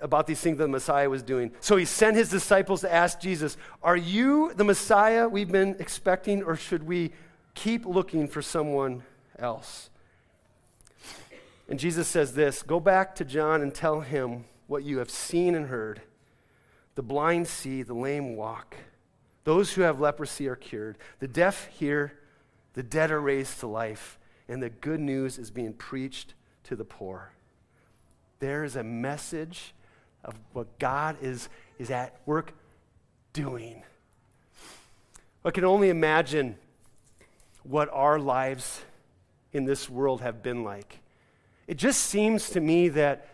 about 0.00 0.26
these 0.26 0.40
things 0.40 0.58
that 0.58 0.64
the 0.64 0.68
Messiah 0.68 1.08
was 1.08 1.22
doing. 1.22 1.50
So 1.60 1.76
he 1.76 1.86
sent 1.86 2.16
his 2.16 2.28
disciples 2.28 2.82
to 2.82 2.92
ask 2.92 3.20
Jesus, 3.20 3.56
Are 3.82 3.96
you 3.96 4.52
the 4.54 4.64
Messiah 4.64 5.28
we've 5.28 5.50
been 5.50 5.76
expecting, 5.78 6.42
or 6.42 6.56
should 6.56 6.82
we 6.82 7.12
keep 7.54 7.86
looking 7.86 8.28
for 8.28 8.42
someone 8.42 9.02
else? 9.38 9.88
And 11.68 11.78
Jesus 11.78 12.08
says 12.08 12.34
this 12.34 12.62
Go 12.62 12.80
back 12.80 13.14
to 13.16 13.24
John 13.24 13.62
and 13.62 13.74
tell 13.74 14.00
him 14.00 14.44
what 14.66 14.84
you 14.84 14.98
have 14.98 15.10
seen 15.10 15.54
and 15.54 15.66
heard. 15.66 16.02
The 16.94 17.02
blind 17.02 17.48
see, 17.48 17.82
the 17.82 17.94
lame 17.94 18.36
walk. 18.36 18.76
Those 19.44 19.72
who 19.72 19.82
have 19.82 20.00
leprosy 20.00 20.48
are 20.48 20.56
cured. 20.56 20.96
The 21.18 21.28
deaf 21.28 21.68
hear, 21.68 22.12
the 22.74 22.82
dead 22.82 23.10
are 23.10 23.20
raised 23.20 23.60
to 23.60 23.66
life, 23.66 24.18
and 24.48 24.62
the 24.62 24.70
good 24.70 25.00
news 25.00 25.38
is 25.38 25.50
being 25.50 25.74
preached 25.74 26.34
to 26.64 26.76
the 26.76 26.84
poor. 26.84 27.32
There 28.38 28.64
is 28.64 28.76
a 28.76 28.82
message 28.82 29.74
of 30.24 30.34
what 30.52 30.78
God 30.78 31.16
is, 31.20 31.48
is 31.78 31.90
at 31.90 32.20
work 32.26 32.54
doing. 33.32 33.82
I 35.44 35.50
can 35.50 35.64
only 35.64 35.90
imagine 35.90 36.56
what 37.64 37.90
our 37.92 38.18
lives 38.18 38.82
in 39.52 39.66
this 39.66 39.90
world 39.90 40.22
have 40.22 40.42
been 40.42 40.64
like. 40.64 41.00
It 41.66 41.76
just 41.76 42.00
seems 42.00 42.50
to 42.50 42.60
me 42.60 42.88
that 42.90 43.28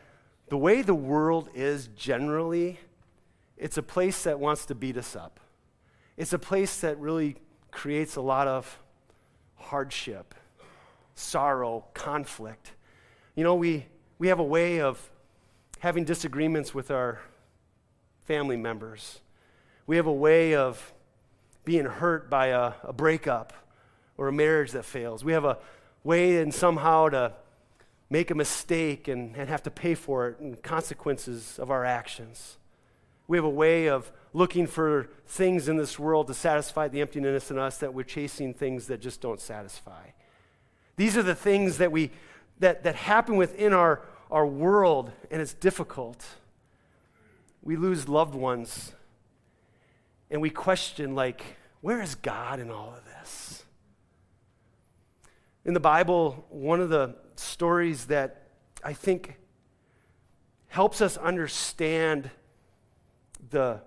the 0.49 0.57
way 0.57 0.83
the 0.83 0.95
world 0.95 1.49
is 1.55 1.89
generally, 1.97 2.79
it's 3.57 3.77
a 3.77 3.83
place 3.83 4.25
that 4.25 4.39
wants 4.39 4.67
to 4.67 4.75
beat 4.75 4.97
us 4.97 5.17
up. 5.17 5.41
It's 6.17 6.33
a 6.33 6.39
place 6.39 6.81
that 6.81 6.99
really 6.99 7.37
creates 7.71 8.17
a 8.17 8.21
lot 8.21 8.49
of 8.49 8.79
hardship, 9.55 10.35
sorrow, 11.15 11.85
conflict. 11.95 12.73
You 13.35 13.45
know, 13.45 13.55
we, 13.55 13.87
we 14.19 14.29
have 14.29 14.39
a 14.39 14.45
way 14.45 14.81
of 14.81 15.11
having 15.79 16.05
disagreements 16.05 16.75
with 16.75 16.91
our 16.91 17.21
family 18.21 18.57
members. 18.57 19.21
We 19.87 19.97
have 19.97 20.07
a 20.07 20.13
way 20.13 20.55
of 20.55 20.93
being 21.65 21.85
hurt 21.85 22.29
by 22.29 22.49
a, 22.49 22.73
a 22.83 22.93
breakup 22.93 23.53
or 24.17 24.29
a 24.29 24.33
marriage 24.33 24.73
that 24.73 24.85
fails. 24.85 25.25
We 25.25 25.33
have 25.33 25.45
a 25.45 25.59
way 26.05 26.39
and 26.39 26.53
somehow 26.53 27.09
to 27.11 27.33
make 28.11 28.31
a 28.31 28.35
mistake 28.35 29.09
and, 29.09 29.37
and 29.37 29.49
have 29.49 29.63
to 29.63 29.71
pay 29.71 29.95
for 29.95 30.29
it 30.29 30.41
and 30.41 30.63
consequences 30.63 31.59
of 31.59 31.71
our 31.71 31.85
actions. 31.85 32.59
We 33.29 33.39
have 33.39 33.45
a 33.45 33.49
way 33.49 33.89
of 33.89 34.11
looking 34.33 34.67
for 34.67 35.09
things 35.27 35.69
in 35.69 35.77
this 35.77 35.99
world 35.99 36.27
to 36.27 36.35
satisfy 36.35 36.89
the 36.89 37.01
emptiness 37.01 37.51
in 37.51 37.59
us 37.59 37.79
that 37.79 37.95
we're 37.95 38.03
chasing 38.03 38.53
things 38.53 38.89
that 38.89 39.01
just 39.01 39.21
don't 39.21 39.41
satisfy. 39.41 40.09
These 40.97 41.17
are 41.17 41.23
the 41.23 41.35
things 41.35 41.79
that 41.79 41.93
we 41.93 42.11
that, 42.61 42.85
that 42.85 42.95
happen 42.95 43.37
within 43.37 43.73
our, 43.73 44.03
our 44.31 44.47
world, 44.47 45.11
and 45.31 45.43
it's 45.43 45.55
difficult. 45.55 46.25
We 47.63 47.77
lose 47.77 48.09
loved 48.09 48.35
ones, 48.35 48.93
and 50.31 50.41
we 50.41 50.51
question, 50.51 51.15
like, 51.15 51.43
where 51.81 52.01
is 52.01 52.15
God 52.15 52.61
in 52.61 52.71
all 52.71 52.95
of 52.97 53.05
this? 53.05 53.65
In 55.71 55.75
the 55.75 55.79
Bible, 55.79 56.45
one 56.51 56.81
of 56.81 56.89
the 56.89 57.15
stories 57.37 58.07
that 58.07 58.43
I 58.83 58.93
think 58.93 59.37
helps 60.67 61.01
us 61.01 61.17
understand 61.17 62.29
the 63.51 63.81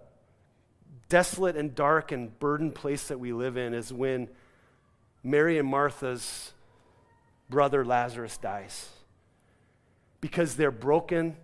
desolate 1.09 1.57
and 1.57 1.75
dark 1.75 2.13
and 2.13 2.39
burdened 2.39 2.73
place 2.73 3.09
that 3.09 3.19
we 3.19 3.33
live 3.33 3.57
in 3.57 3.73
is 3.73 3.91
when 3.91 4.29
Mary 5.25 5.57
and 5.57 5.67
Martha's 5.67 6.53
brother 7.49 7.83
Lazarus 7.83 8.37
dies. 8.37 8.87
Because 10.21 10.55
they're 10.55 10.71
broken, 10.71 11.35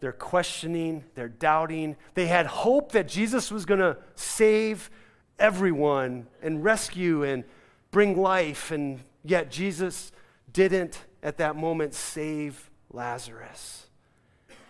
they're 0.00 0.10
questioning, 0.10 1.04
they're 1.14 1.28
doubting. 1.28 1.94
They 2.14 2.26
had 2.26 2.46
hope 2.46 2.90
that 2.90 3.06
Jesus 3.06 3.52
was 3.52 3.64
going 3.64 3.78
to 3.78 3.98
save 4.16 4.90
everyone 5.38 6.26
and 6.42 6.64
rescue 6.64 7.22
and 7.22 7.44
bring 7.92 8.20
life, 8.20 8.72
and 8.72 9.04
yet 9.24 9.50
Jesus 9.50 10.12
didn't 10.52 11.04
at 11.22 11.38
that 11.38 11.56
moment 11.56 11.94
save 11.94 12.70
Lazarus. 12.92 13.86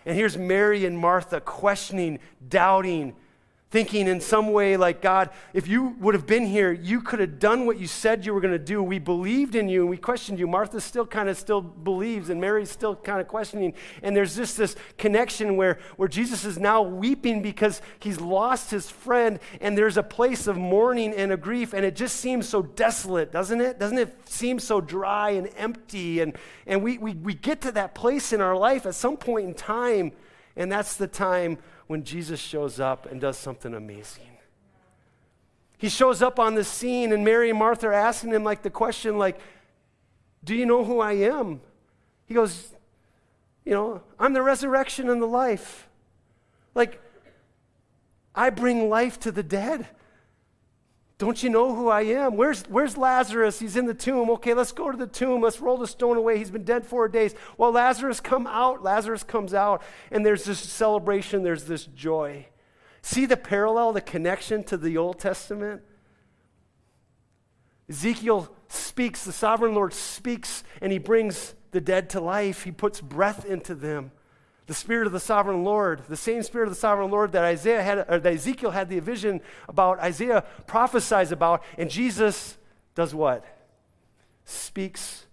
And 0.06 0.16
here's 0.16 0.36
Mary 0.36 0.86
and 0.86 0.98
Martha 0.98 1.40
questioning, 1.40 2.18
doubting, 2.48 3.14
thinking 3.70 4.08
in 4.08 4.20
some 4.20 4.52
way 4.52 4.76
like, 4.76 5.00
God, 5.00 5.30
if 5.54 5.68
you 5.68 5.94
would 6.00 6.14
have 6.14 6.26
been 6.26 6.44
here, 6.44 6.72
you 6.72 7.00
could 7.00 7.20
have 7.20 7.38
done 7.38 7.66
what 7.66 7.78
you 7.78 7.86
said 7.86 8.26
you 8.26 8.34
were 8.34 8.40
going 8.40 8.52
to 8.52 8.58
do. 8.58 8.82
We 8.82 8.98
believed 8.98 9.54
in 9.54 9.68
you 9.68 9.82
and 9.82 9.90
we 9.90 9.96
questioned 9.96 10.40
you. 10.40 10.48
Martha 10.48 10.80
still 10.80 11.06
kind 11.06 11.28
of 11.28 11.38
still 11.38 11.60
believes 11.60 12.30
and 12.30 12.40
Mary's 12.40 12.70
still 12.70 12.96
kind 12.96 13.20
of 13.20 13.28
questioning. 13.28 13.74
And 14.02 14.16
there's 14.16 14.34
just 14.34 14.56
this 14.56 14.74
connection 14.98 15.56
where, 15.56 15.78
where 15.96 16.08
Jesus 16.08 16.44
is 16.44 16.58
now 16.58 16.82
weeping 16.82 17.42
because 17.42 17.80
he's 18.00 18.20
lost 18.20 18.72
his 18.72 18.90
friend 18.90 19.38
and 19.60 19.78
there's 19.78 19.96
a 19.96 20.02
place 20.02 20.48
of 20.48 20.56
mourning 20.56 21.14
and 21.14 21.30
a 21.30 21.36
grief 21.36 21.72
and 21.72 21.84
it 21.84 21.94
just 21.94 22.16
seems 22.16 22.48
so 22.48 22.62
desolate, 22.62 23.30
doesn't 23.30 23.60
it? 23.60 23.78
Doesn't 23.78 23.98
it 23.98 24.28
seem 24.28 24.58
so 24.58 24.80
dry 24.80 25.30
and 25.30 25.48
empty? 25.56 26.20
And, 26.20 26.36
and 26.66 26.82
we, 26.82 26.98
we, 26.98 27.14
we 27.14 27.34
get 27.34 27.60
to 27.60 27.72
that 27.72 27.94
place 27.94 28.32
in 28.32 28.40
our 28.40 28.56
life 28.56 28.84
at 28.84 28.96
some 28.96 29.16
point 29.16 29.46
in 29.46 29.54
time 29.54 30.10
and 30.56 30.70
that's 30.70 30.96
the 30.96 31.06
time 31.06 31.58
when 31.90 32.04
Jesus 32.04 32.38
shows 32.38 32.78
up 32.78 33.10
and 33.10 33.20
does 33.20 33.36
something 33.36 33.74
amazing. 33.74 34.38
He 35.76 35.88
shows 35.88 36.22
up 36.22 36.38
on 36.38 36.54
the 36.54 36.62
scene, 36.62 37.10
and 37.10 37.24
Mary 37.24 37.50
and 37.50 37.58
Martha 37.58 37.88
are 37.88 37.92
asking 37.92 38.30
him 38.30 38.44
like 38.44 38.62
the 38.62 38.70
question, 38.70 39.18
like, 39.18 39.40
"Do 40.44 40.54
you 40.54 40.66
know 40.66 40.84
who 40.84 41.00
I 41.00 41.14
am?" 41.14 41.60
He 42.26 42.34
goes, 42.34 42.76
"You 43.64 43.72
know, 43.72 44.02
I'm 44.20 44.34
the 44.34 44.42
resurrection 44.42 45.10
and 45.10 45.20
the 45.20 45.26
life. 45.26 45.88
Like, 46.76 47.00
I 48.36 48.50
bring 48.50 48.88
life 48.88 49.18
to 49.20 49.32
the 49.32 49.42
dead." 49.42 49.88
Don't 51.20 51.42
you 51.42 51.50
know 51.50 51.74
who 51.74 51.88
I 51.88 52.00
am? 52.00 52.38
Where's, 52.38 52.62
where's 52.62 52.96
Lazarus? 52.96 53.58
He's 53.58 53.76
in 53.76 53.84
the 53.84 53.92
tomb. 53.92 54.30
Okay, 54.30 54.54
let's 54.54 54.72
go 54.72 54.90
to 54.90 54.96
the 54.96 55.06
tomb. 55.06 55.42
Let's 55.42 55.60
roll 55.60 55.76
the 55.76 55.86
stone 55.86 56.16
away. 56.16 56.38
He's 56.38 56.50
been 56.50 56.64
dead 56.64 56.86
four 56.86 57.08
days. 57.08 57.34
Well, 57.58 57.72
Lazarus 57.72 58.20
come 58.20 58.46
out. 58.46 58.82
Lazarus 58.82 59.22
comes 59.22 59.52
out, 59.52 59.82
and 60.10 60.24
there's 60.24 60.44
this 60.44 60.58
celebration, 60.58 61.42
there's 61.42 61.64
this 61.64 61.84
joy. 61.84 62.46
See 63.02 63.26
the 63.26 63.36
parallel, 63.36 63.92
the 63.92 64.00
connection 64.00 64.64
to 64.64 64.78
the 64.78 64.96
Old 64.96 65.18
Testament? 65.18 65.82
Ezekiel 67.90 68.50
speaks, 68.68 69.22
the 69.22 69.32
sovereign 69.32 69.74
Lord 69.74 69.92
speaks, 69.92 70.64
and 70.80 70.90
he 70.90 70.98
brings 70.98 71.54
the 71.72 71.82
dead 71.82 72.08
to 72.10 72.20
life. 72.22 72.64
He 72.64 72.72
puts 72.72 73.02
breath 73.02 73.44
into 73.44 73.74
them 73.74 74.12
the 74.66 74.74
Spirit 74.74 75.06
of 75.06 75.12
the 75.12 75.20
Sovereign 75.20 75.64
Lord, 75.64 76.02
the 76.08 76.16
same 76.16 76.42
Spirit 76.42 76.68
of 76.68 76.74
the 76.74 76.80
Sovereign 76.80 77.10
Lord 77.10 77.32
that 77.32 77.44
Isaiah 77.44 77.82
had, 77.82 77.98
or 78.08 78.18
that 78.18 78.32
Ezekiel 78.32 78.70
had 78.70 78.88
the 78.88 79.00
vision 79.00 79.40
about, 79.68 79.98
Isaiah 79.98 80.44
prophesies 80.66 81.32
about, 81.32 81.62
and 81.76 81.90
Jesus 81.90 82.56
does 82.94 83.14
what? 83.14 83.44
Speaks 84.44 85.26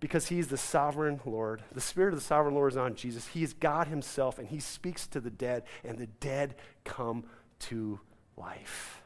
because 0.00 0.28
he's 0.28 0.48
the 0.48 0.56
sovereign 0.56 1.20
Lord. 1.24 1.62
The 1.72 1.80
Spirit 1.80 2.14
of 2.14 2.20
the 2.20 2.24
sovereign 2.24 2.54
Lord 2.54 2.72
is 2.72 2.76
on 2.76 2.94
Jesus. 2.94 3.28
He 3.28 3.42
is 3.42 3.52
God 3.52 3.88
himself, 3.88 4.38
and 4.38 4.48
he 4.48 4.60
speaks 4.60 5.06
to 5.08 5.20
the 5.20 5.30
dead, 5.30 5.64
and 5.84 5.98
the 5.98 6.06
dead 6.06 6.54
come 6.84 7.24
to 7.60 8.00
life. 8.36 9.02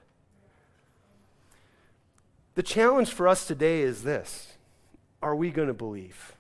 The 2.55 2.63
challenge 2.63 3.11
for 3.11 3.27
us 3.27 3.47
today 3.47 3.81
is 3.81 4.03
this 4.03 4.55
Are 5.23 5.35
we 5.35 5.51
going 5.51 5.69
to 5.69 5.75
believe? 5.75 6.37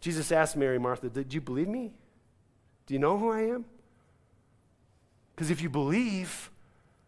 Jesus 0.00 0.30
asked 0.30 0.56
Mary 0.56 0.78
Martha, 0.78 1.08
Did 1.08 1.34
you 1.34 1.40
believe 1.40 1.68
me? 1.68 1.92
Do 2.86 2.94
you 2.94 3.00
know 3.00 3.18
who 3.18 3.30
I 3.30 3.42
am? 3.42 3.64
Because 5.34 5.50
if 5.50 5.62
you 5.62 5.68
believe, 5.68 6.50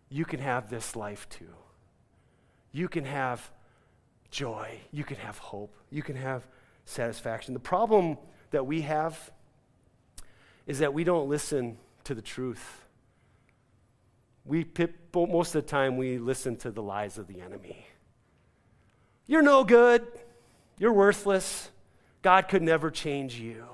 you 0.08 0.24
can 0.24 0.40
have 0.40 0.68
this 0.70 0.96
life 0.96 1.28
too. 1.28 1.54
You 2.72 2.88
can 2.88 3.04
have 3.04 3.50
joy. 4.30 4.80
You 4.92 5.04
can 5.04 5.16
have 5.16 5.38
hope. 5.38 5.74
You 5.90 6.02
can 6.02 6.16
have 6.16 6.46
satisfaction. 6.84 7.54
The 7.54 7.60
problem 7.60 8.18
that 8.50 8.66
we 8.66 8.82
have 8.82 9.30
is 10.66 10.78
that 10.80 10.92
we 10.92 11.04
don't 11.04 11.28
listen 11.28 11.78
to 12.04 12.14
the 12.14 12.22
truth. 12.22 12.82
We, 14.44 14.66
most 15.14 15.54
of 15.54 15.64
the 15.64 15.68
time, 15.68 15.96
we 15.96 16.18
listen 16.18 16.56
to 16.58 16.70
the 16.70 16.82
lies 16.82 17.18
of 17.18 17.26
the 17.26 17.40
enemy. 17.40 17.86
You're 19.26 19.42
no 19.42 19.64
good. 19.64 20.06
You're 20.78 20.92
worthless. 20.92 21.70
God 22.22 22.48
could 22.48 22.62
never 22.62 22.90
change 22.90 23.38
you. 23.38 23.66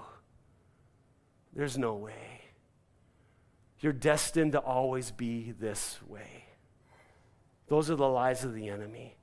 There's 1.52 1.76
no 1.76 1.94
way. 1.94 2.40
You're 3.80 3.92
destined 3.92 4.52
to 4.52 4.60
always 4.60 5.10
be 5.10 5.52
this 5.58 5.98
way. 6.06 6.44
Those 7.68 7.90
are 7.90 7.96
the 7.96 8.08
lies 8.08 8.44
of 8.44 8.54
the 8.54 8.68
enemy. 8.68 9.16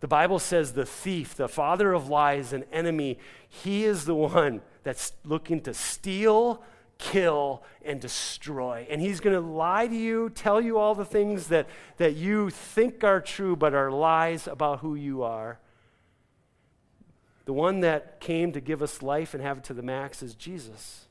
The 0.00 0.08
Bible 0.08 0.38
says 0.38 0.72
the 0.72 0.86
thief, 0.86 1.34
the 1.34 1.48
father 1.48 1.92
of 1.92 2.08
lies, 2.08 2.52
an 2.52 2.64
enemy, 2.72 3.18
he 3.48 3.84
is 3.84 4.04
the 4.04 4.14
one 4.14 4.60
that's 4.82 5.12
looking 5.24 5.60
to 5.62 5.74
steal, 5.74 6.62
kill, 6.98 7.62
and 7.84 8.00
destroy. 8.00 8.86
And 8.90 9.00
he's 9.00 9.20
going 9.20 9.34
to 9.34 9.40
lie 9.46 9.86
to 9.86 9.96
you, 9.96 10.30
tell 10.30 10.60
you 10.60 10.78
all 10.78 10.94
the 10.94 11.04
things 11.04 11.48
that, 11.48 11.66
that 11.96 12.14
you 12.14 12.50
think 12.50 13.04
are 13.04 13.20
true 13.20 13.56
but 13.56 13.74
are 13.74 13.90
lies 13.90 14.46
about 14.46 14.80
who 14.80 14.94
you 14.94 15.22
are. 15.22 15.58
The 17.46 17.52
one 17.52 17.80
that 17.80 18.20
came 18.20 18.52
to 18.52 18.60
give 18.60 18.82
us 18.82 19.02
life 19.02 19.32
and 19.34 19.42
have 19.42 19.58
it 19.58 19.64
to 19.64 19.74
the 19.74 19.82
max 19.82 20.22
is 20.22 20.34
Jesus. 20.34 21.05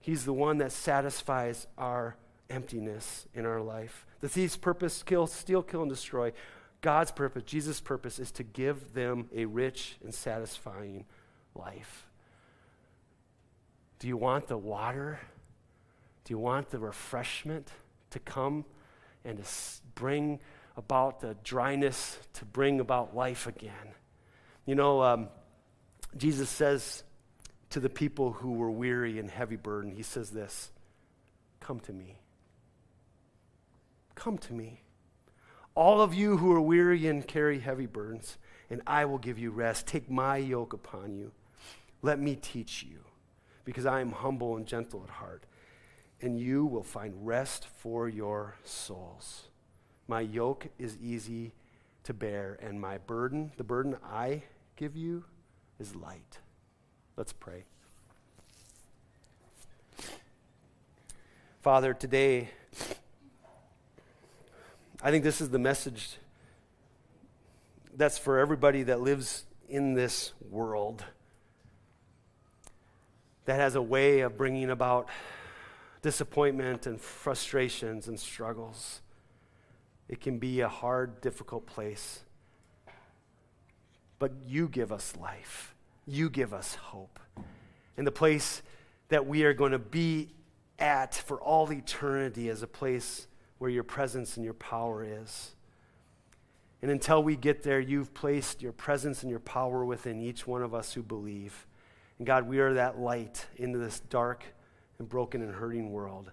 He's 0.00 0.24
the 0.24 0.32
one 0.32 0.58
that 0.58 0.72
satisfies 0.72 1.66
our 1.76 2.16
emptiness 2.48 3.26
in 3.34 3.46
our 3.46 3.60
life. 3.60 4.06
The 4.20 4.28
thief's 4.28 4.56
purpose 4.56 5.02
kill, 5.02 5.26
steal, 5.26 5.62
kill, 5.62 5.82
and 5.82 5.90
destroy. 5.90 6.32
God's 6.80 7.10
purpose, 7.10 7.42
Jesus' 7.44 7.80
purpose, 7.80 8.18
is 8.18 8.30
to 8.32 8.42
give 8.42 8.94
them 8.94 9.28
a 9.34 9.44
rich 9.44 9.96
and 10.02 10.14
satisfying 10.14 11.04
life. 11.54 12.06
Do 13.98 14.08
you 14.08 14.16
want 14.16 14.48
the 14.48 14.56
water? 14.56 15.20
Do 16.24 16.32
you 16.32 16.38
want 16.38 16.70
the 16.70 16.78
refreshment 16.78 17.70
to 18.10 18.18
come 18.18 18.64
and 19.24 19.36
to 19.38 19.44
bring 19.94 20.40
about 20.76 21.20
the 21.20 21.36
dryness, 21.44 22.18
to 22.34 22.46
bring 22.46 22.80
about 22.80 23.14
life 23.14 23.46
again? 23.46 23.94
You 24.64 24.74
know, 24.74 25.02
um, 25.02 25.28
Jesus 26.16 26.48
says 26.48 27.02
to 27.70 27.80
the 27.80 27.88
people 27.88 28.32
who 28.32 28.52
were 28.52 28.70
weary 28.70 29.18
and 29.18 29.30
heavy 29.30 29.56
burdened, 29.56 29.94
He 29.94 30.02
says 30.02 30.30
this 30.30 30.70
Come 31.60 31.80
to 31.80 31.92
me. 31.92 32.18
Come 34.14 34.38
to 34.38 34.52
me. 34.52 34.82
All 35.74 36.00
of 36.00 36.12
you 36.12 36.36
who 36.36 36.52
are 36.52 36.60
weary 36.60 37.06
and 37.06 37.26
carry 37.26 37.60
heavy 37.60 37.86
burdens, 37.86 38.36
and 38.68 38.82
I 38.86 39.04
will 39.04 39.18
give 39.18 39.38
you 39.38 39.50
rest. 39.50 39.86
Take 39.86 40.10
my 40.10 40.36
yoke 40.36 40.72
upon 40.72 41.14
you. 41.14 41.32
Let 42.02 42.18
me 42.18 42.34
teach 42.34 42.82
you, 42.82 42.98
because 43.64 43.86
I 43.86 44.00
am 44.00 44.12
humble 44.12 44.56
and 44.56 44.66
gentle 44.66 45.02
at 45.04 45.10
heart, 45.10 45.44
and 46.20 46.38
you 46.38 46.66
will 46.66 46.82
find 46.82 47.26
rest 47.26 47.66
for 47.78 48.08
your 48.08 48.56
souls. 48.64 49.44
My 50.08 50.20
yoke 50.20 50.68
is 50.78 50.98
easy 50.98 51.52
to 52.04 52.12
bear, 52.12 52.58
and 52.60 52.80
my 52.80 52.98
burden, 52.98 53.52
the 53.56 53.64
burden 53.64 53.96
I 54.04 54.42
give 54.76 54.96
you 54.96 55.24
is 55.78 55.94
light. 55.94 56.38
Let's 57.20 57.34
pray. 57.34 57.64
Father, 61.60 61.92
today, 61.92 62.48
I 65.02 65.10
think 65.10 65.22
this 65.22 65.42
is 65.42 65.50
the 65.50 65.58
message 65.58 66.16
that's 67.94 68.16
for 68.16 68.38
everybody 68.38 68.84
that 68.84 69.02
lives 69.02 69.44
in 69.68 69.92
this 69.92 70.32
world 70.48 71.04
that 73.44 73.56
has 73.56 73.74
a 73.74 73.82
way 73.82 74.20
of 74.20 74.38
bringing 74.38 74.70
about 74.70 75.06
disappointment 76.00 76.86
and 76.86 76.98
frustrations 76.98 78.08
and 78.08 78.18
struggles. 78.18 79.02
It 80.08 80.22
can 80.22 80.38
be 80.38 80.60
a 80.60 80.68
hard, 80.68 81.20
difficult 81.20 81.66
place. 81.66 82.20
But 84.18 84.32
you 84.46 84.68
give 84.68 84.90
us 84.90 85.14
life. 85.20 85.74
You 86.10 86.28
give 86.28 86.52
us 86.52 86.74
hope. 86.74 87.20
And 87.96 88.04
the 88.04 88.10
place 88.10 88.62
that 89.10 89.26
we 89.26 89.44
are 89.44 89.54
going 89.54 89.70
to 89.70 89.78
be 89.78 90.30
at 90.76 91.14
for 91.14 91.40
all 91.40 91.72
eternity 91.72 92.48
as 92.48 92.64
a 92.64 92.66
place 92.66 93.28
where 93.58 93.70
your 93.70 93.84
presence 93.84 94.36
and 94.36 94.44
your 94.44 94.54
power 94.54 95.04
is. 95.04 95.54
And 96.82 96.90
until 96.90 97.22
we 97.22 97.36
get 97.36 97.62
there, 97.62 97.78
you've 97.78 98.12
placed 98.12 98.60
your 98.60 98.72
presence 98.72 99.22
and 99.22 99.30
your 99.30 99.38
power 99.38 99.84
within 99.84 100.20
each 100.20 100.48
one 100.48 100.62
of 100.64 100.74
us 100.74 100.92
who 100.94 101.02
believe. 101.02 101.68
And 102.18 102.26
God, 102.26 102.48
we 102.48 102.58
are 102.58 102.74
that 102.74 102.98
light 102.98 103.46
into 103.54 103.78
this 103.78 104.00
dark 104.00 104.42
and 104.98 105.08
broken 105.08 105.42
and 105.42 105.54
hurting 105.54 105.92
world. 105.92 106.32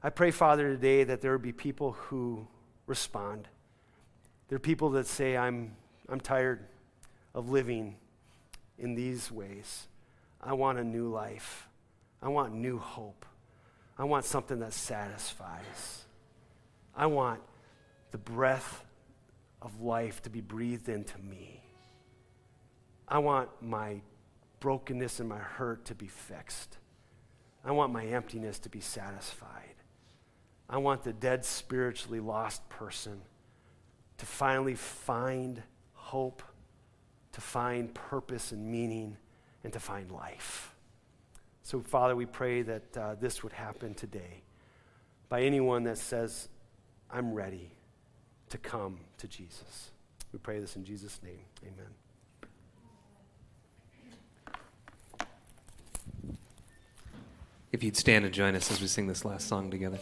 I 0.00 0.10
pray, 0.10 0.30
Father, 0.30 0.68
today 0.68 1.02
that 1.02 1.22
there 1.22 1.32
would 1.32 1.42
be 1.42 1.52
people 1.52 1.92
who 1.92 2.46
respond. 2.86 3.48
There 4.48 4.56
are 4.56 4.60
people 4.60 4.90
that 4.90 5.08
say, 5.08 5.36
I'm, 5.36 5.74
I'm 6.08 6.20
tired 6.20 6.60
of 7.34 7.50
living 7.50 7.96
in 8.78 8.94
these 8.94 9.30
ways. 9.30 9.88
I 10.40 10.52
want 10.52 10.78
a 10.78 10.84
new 10.84 11.08
life. 11.08 11.68
I 12.22 12.28
want 12.28 12.54
new 12.54 12.78
hope. 12.78 13.26
I 13.98 14.04
want 14.04 14.24
something 14.24 14.60
that 14.60 14.72
satisfies. 14.72 16.04
I 16.94 17.06
want 17.06 17.40
the 18.10 18.18
breath 18.18 18.84
of 19.60 19.80
life 19.80 20.22
to 20.22 20.30
be 20.30 20.40
breathed 20.40 20.88
into 20.88 21.18
me. 21.18 21.62
I 23.06 23.18
want 23.18 23.48
my 23.60 24.00
brokenness 24.60 25.20
and 25.20 25.28
my 25.28 25.38
hurt 25.38 25.84
to 25.86 25.94
be 25.94 26.06
fixed. 26.06 26.78
I 27.64 27.72
want 27.72 27.92
my 27.92 28.04
emptiness 28.06 28.58
to 28.60 28.68
be 28.68 28.80
satisfied. 28.80 29.74
I 30.70 30.78
want 30.78 31.02
the 31.02 31.12
dead, 31.12 31.44
spiritually 31.44 32.20
lost 32.20 32.68
person 32.68 33.22
to 34.18 34.26
finally 34.26 34.74
find 34.74 35.62
hope 35.92 36.42
to 37.38 37.44
find 37.44 37.94
purpose 37.94 38.50
and 38.50 38.66
meaning 38.66 39.16
and 39.62 39.72
to 39.72 39.78
find 39.78 40.10
life. 40.10 40.74
So, 41.62 41.78
Father, 41.78 42.16
we 42.16 42.26
pray 42.26 42.62
that 42.62 42.96
uh, 42.96 43.14
this 43.14 43.44
would 43.44 43.52
happen 43.52 43.94
today 43.94 44.42
by 45.28 45.42
anyone 45.42 45.84
that 45.84 45.98
says, 45.98 46.48
I'm 47.08 47.32
ready 47.32 47.70
to 48.48 48.58
come 48.58 48.98
to 49.18 49.28
Jesus. 49.28 49.92
We 50.32 50.40
pray 50.40 50.58
this 50.58 50.74
in 50.74 50.84
Jesus' 50.84 51.20
name. 51.22 51.38
Amen. 51.62 51.86
If 57.70 57.84
you'd 57.84 57.96
stand 57.96 58.24
and 58.24 58.34
join 58.34 58.56
us 58.56 58.68
as 58.72 58.80
we 58.80 58.88
sing 58.88 59.06
this 59.06 59.24
last 59.24 59.46
song 59.46 59.70
together. 59.70 59.98